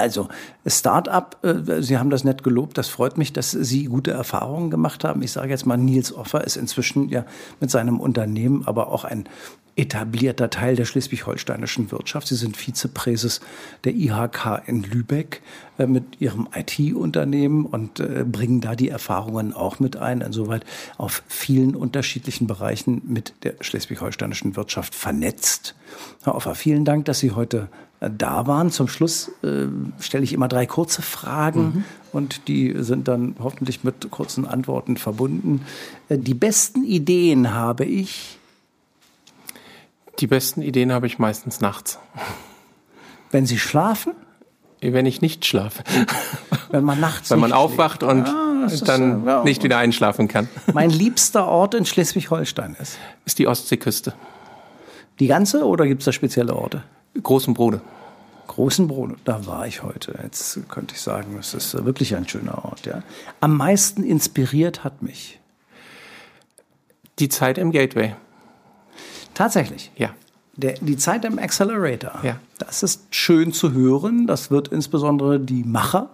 Also 0.00 0.28
Start-up, 0.66 1.38
äh, 1.42 1.82
Sie 1.82 1.98
haben 1.98 2.10
das 2.10 2.24
nett 2.24 2.42
gelobt, 2.42 2.78
das 2.78 2.88
freut 2.88 3.18
mich, 3.18 3.32
dass 3.32 3.50
Sie 3.50 3.84
gute 3.84 4.10
Erfahrungen 4.10 4.70
gemacht 4.70 5.04
haben. 5.04 5.22
Ich 5.22 5.32
sage 5.32 5.50
jetzt 5.50 5.66
mal, 5.66 5.76
Nils 5.76 6.14
Offer 6.14 6.44
ist 6.44 6.56
inzwischen 6.56 7.08
ja 7.08 7.24
mit 7.60 7.70
seinem 7.70 8.00
Unternehmen 8.00 8.66
aber 8.66 8.88
auch 8.88 9.04
ein 9.04 9.28
etablierter 9.80 10.50
Teil 10.50 10.76
der 10.76 10.84
schleswig-holsteinischen 10.84 11.90
Wirtschaft. 11.90 12.28
Sie 12.28 12.34
sind 12.34 12.56
Vizepräses 12.56 13.40
der 13.84 13.94
IHK 13.94 14.62
in 14.66 14.82
Lübeck 14.82 15.40
äh, 15.78 15.86
mit 15.86 16.20
Ihrem 16.20 16.48
IT-Unternehmen 16.54 17.64
und 17.64 18.00
äh, 18.00 18.24
bringen 18.24 18.60
da 18.60 18.76
die 18.76 18.90
Erfahrungen 18.90 19.54
auch 19.54 19.80
mit 19.80 19.96
ein. 19.96 20.20
Insoweit 20.20 20.64
auf 20.98 21.22
vielen 21.28 21.74
unterschiedlichen 21.74 22.46
Bereichen 22.46 23.00
mit 23.06 23.34
der 23.42 23.54
schleswig-holsteinischen 23.60 24.54
Wirtschaft 24.54 24.94
vernetzt. 24.94 25.74
Herr 26.24 26.34
Offer, 26.34 26.54
vielen 26.54 26.84
Dank, 26.84 27.06
dass 27.06 27.20
Sie 27.20 27.30
heute 27.30 27.68
da 28.00 28.46
waren. 28.46 28.70
Zum 28.70 28.88
Schluss 28.88 29.30
äh, 29.42 29.66
stelle 29.98 30.24
ich 30.24 30.32
immer 30.32 30.48
drei 30.48 30.66
kurze 30.66 31.02
Fragen 31.02 31.62
mhm. 31.62 31.84
und 32.12 32.48
die 32.48 32.74
sind 32.78 33.08
dann 33.08 33.36
hoffentlich 33.38 33.84
mit 33.84 34.10
kurzen 34.10 34.46
Antworten 34.46 34.96
verbunden. 34.96 35.62
Äh, 36.08 36.18
die 36.18 36.34
besten 36.34 36.84
Ideen 36.84 37.54
habe 37.54 37.84
ich. 37.84 38.39
Die 40.20 40.26
besten 40.26 40.60
Ideen 40.60 40.92
habe 40.92 41.06
ich 41.06 41.18
meistens 41.18 41.60
nachts. 41.60 41.98
Wenn 43.30 43.46
Sie 43.46 43.58
schlafen? 43.58 44.12
Wenn 44.82 45.06
ich 45.06 45.22
nicht 45.22 45.46
schlafe. 45.46 45.82
Wenn 46.70 46.84
man 46.84 47.00
nachts. 47.00 47.30
Wenn 47.30 47.40
man 47.40 47.52
aufwacht 47.52 48.02
und 48.02 48.26
ja, 48.26 48.66
dann 48.84 49.26
ja, 49.26 49.44
nicht 49.44 49.62
wieder 49.62 49.78
einschlafen 49.78 50.28
kann. 50.28 50.48
Mein 50.72 50.90
liebster 50.90 51.46
Ort 51.46 51.74
in 51.74 51.84
Schleswig-Holstein 51.84 52.76
ist? 52.80 52.98
Ist 53.24 53.38
die 53.38 53.46
Ostseeküste. 53.46 54.14
Die 55.18 55.26
ganze 55.26 55.64
oder 55.64 55.86
gibt 55.86 56.02
es 56.02 56.06
da 56.06 56.12
spezielle 56.12 56.54
Orte? 56.54 56.82
Großen 57.22 57.54
Brode. 57.54 57.80
Großen 58.46 58.88
Brode, 58.88 59.16
da 59.24 59.46
war 59.46 59.66
ich 59.66 59.82
heute. 59.82 60.18
Jetzt 60.22 60.68
könnte 60.68 60.94
ich 60.94 61.00
sagen, 61.00 61.36
es 61.38 61.54
ist 61.54 61.84
wirklich 61.84 62.16
ein 62.16 62.28
schöner 62.28 62.64
Ort. 62.64 62.84
Ja. 62.86 63.02
Am 63.40 63.56
meisten 63.56 64.02
inspiriert 64.02 64.82
hat 64.82 65.02
mich 65.02 65.38
die 67.18 67.28
Zeit 67.28 67.58
im 67.58 67.70
Gateway. 67.70 68.14
Tatsächlich. 69.40 69.90
Ja. 69.96 70.10
Der, 70.56 70.74
die 70.82 70.98
Zeit 70.98 71.24
im 71.24 71.38
Accelerator. 71.38 72.20
Ja. 72.22 72.38
Das 72.58 72.82
ist 72.82 73.06
schön 73.10 73.54
zu 73.54 73.72
hören. 73.72 74.26
Das 74.26 74.50
wird 74.50 74.68
insbesondere 74.68 75.40
die 75.40 75.64
Macher 75.64 76.10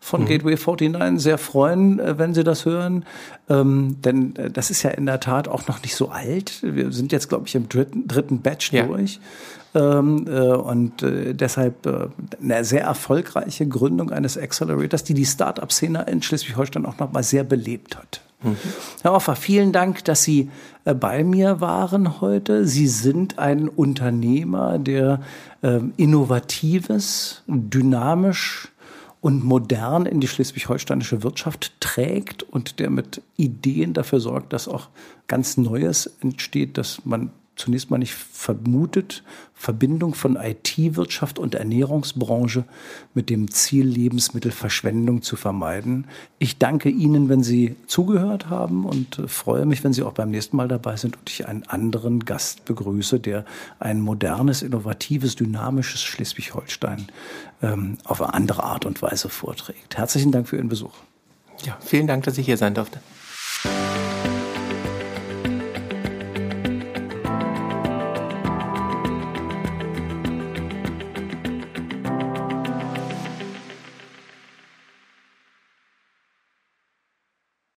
von 0.00 0.22
mhm. 0.22 0.26
Gateway 0.26 0.56
49 0.56 1.22
sehr 1.22 1.36
freuen, 1.36 2.00
äh, 2.00 2.16
wenn 2.16 2.32
sie 2.32 2.44
das 2.44 2.64
hören. 2.64 3.04
Ähm, 3.50 4.00
denn 4.00 4.34
äh, 4.36 4.50
das 4.50 4.70
ist 4.70 4.84
ja 4.84 4.90
in 4.90 5.04
der 5.04 5.20
Tat 5.20 5.48
auch 5.48 5.68
noch 5.68 5.82
nicht 5.82 5.94
so 5.94 6.08
alt. 6.08 6.60
Wir 6.62 6.92
sind 6.92 7.12
jetzt, 7.12 7.28
glaube 7.28 7.46
ich, 7.46 7.54
im 7.54 7.68
dritten, 7.68 8.08
dritten 8.08 8.40
Batch 8.40 8.72
ja. 8.72 8.86
durch. 8.86 9.20
Ähm, 9.74 10.26
äh, 10.28 10.40
und 10.40 11.02
äh, 11.02 11.34
deshalb 11.34 11.86
äh, 11.86 12.08
eine 12.42 12.64
sehr 12.64 12.82
erfolgreiche 12.82 13.66
Gründung 13.66 14.10
eines 14.10 14.36
Accelerators, 14.36 15.04
die 15.04 15.14
die 15.14 15.24
Start-up-Szene 15.24 16.04
in 16.10 16.22
Schleswig-Holstein 16.22 16.84
auch 16.84 16.98
noch 16.98 17.12
mal 17.12 17.22
sehr 17.22 17.44
belebt 17.44 17.96
hat. 17.96 18.20
Mhm. 18.42 18.56
Herr 19.02 19.14
Offer, 19.14 19.34
vielen 19.34 19.72
Dank, 19.72 20.04
dass 20.04 20.24
Sie 20.24 20.50
äh, 20.84 20.94
bei 20.94 21.24
mir 21.24 21.60
waren 21.60 22.20
heute. 22.20 22.66
Sie 22.66 22.86
sind 22.86 23.38
ein 23.38 23.68
Unternehmer, 23.68 24.78
der 24.78 25.20
ähm, 25.62 25.94
innovatives, 25.96 27.42
dynamisch 27.46 28.68
und 29.22 29.44
modern 29.44 30.04
in 30.04 30.20
die 30.20 30.28
schleswig-holsteinische 30.28 31.22
Wirtschaft 31.22 31.80
trägt 31.80 32.42
und 32.42 32.80
der 32.80 32.90
mit 32.90 33.22
Ideen 33.36 33.94
dafür 33.94 34.20
sorgt, 34.20 34.52
dass 34.52 34.68
auch 34.68 34.88
ganz 35.28 35.56
Neues 35.56 36.10
entsteht, 36.20 36.76
dass 36.76 37.04
man 37.04 37.30
zunächst 37.56 37.90
mal 37.90 37.98
nicht 37.98 38.14
vermutet, 38.14 39.22
Verbindung 39.54 40.14
von 40.14 40.36
IT-Wirtschaft 40.36 41.38
und 41.38 41.54
Ernährungsbranche 41.54 42.64
mit 43.14 43.30
dem 43.30 43.50
Ziel, 43.50 43.86
Lebensmittelverschwendung 43.86 45.22
zu 45.22 45.36
vermeiden. 45.36 46.06
Ich 46.38 46.58
danke 46.58 46.88
Ihnen, 46.88 47.28
wenn 47.28 47.42
Sie 47.42 47.76
zugehört 47.86 48.50
haben 48.50 48.84
und 48.84 49.22
freue 49.28 49.66
mich, 49.66 49.84
wenn 49.84 49.92
Sie 49.92 50.02
auch 50.02 50.14
beim 50.14 50.30
nächsten 50.30 50.56
Mal 50.56 50.66
dabei 50.66 50.96
sind 50.96 51.16
und 51.16 51.30
ich 51.30 51.46
einen 51.46 51.62
anderen 51.64 52.24
Gast 52.24 52.64
begrüße, 52.64 53.20
der 53.20 53.44
ein 53.78 54.00
modernes, 54.00 54.62
innovatives, 54.62 55.36
dynamisches 55.36 56.02
Schleswig-Holstein 56.02 57.06
ähm, 57.62 57.98
auf 58.04 58.20
eine 58.20 58.34
andere 58.34 58.64
Art 58.64 58.84
und 58.84 59.00
Weise 59.02 59.28
vorträgt. 59.28 59.96
Herzlichen 59.96 60.32
Dank 60.32 60.48
für 60.48 60.56
Ihren 60.56 60.68
Besuch. 60.68 60.94
Ja, 61.64 61.78
vielen 61.80 62.08
Dank, 62.08 62.24
dass 62.24 62.36
ich 62.38 62.46
hier 62.46 62.56
sein 62.56 62.74
durfte. 62.74 63.00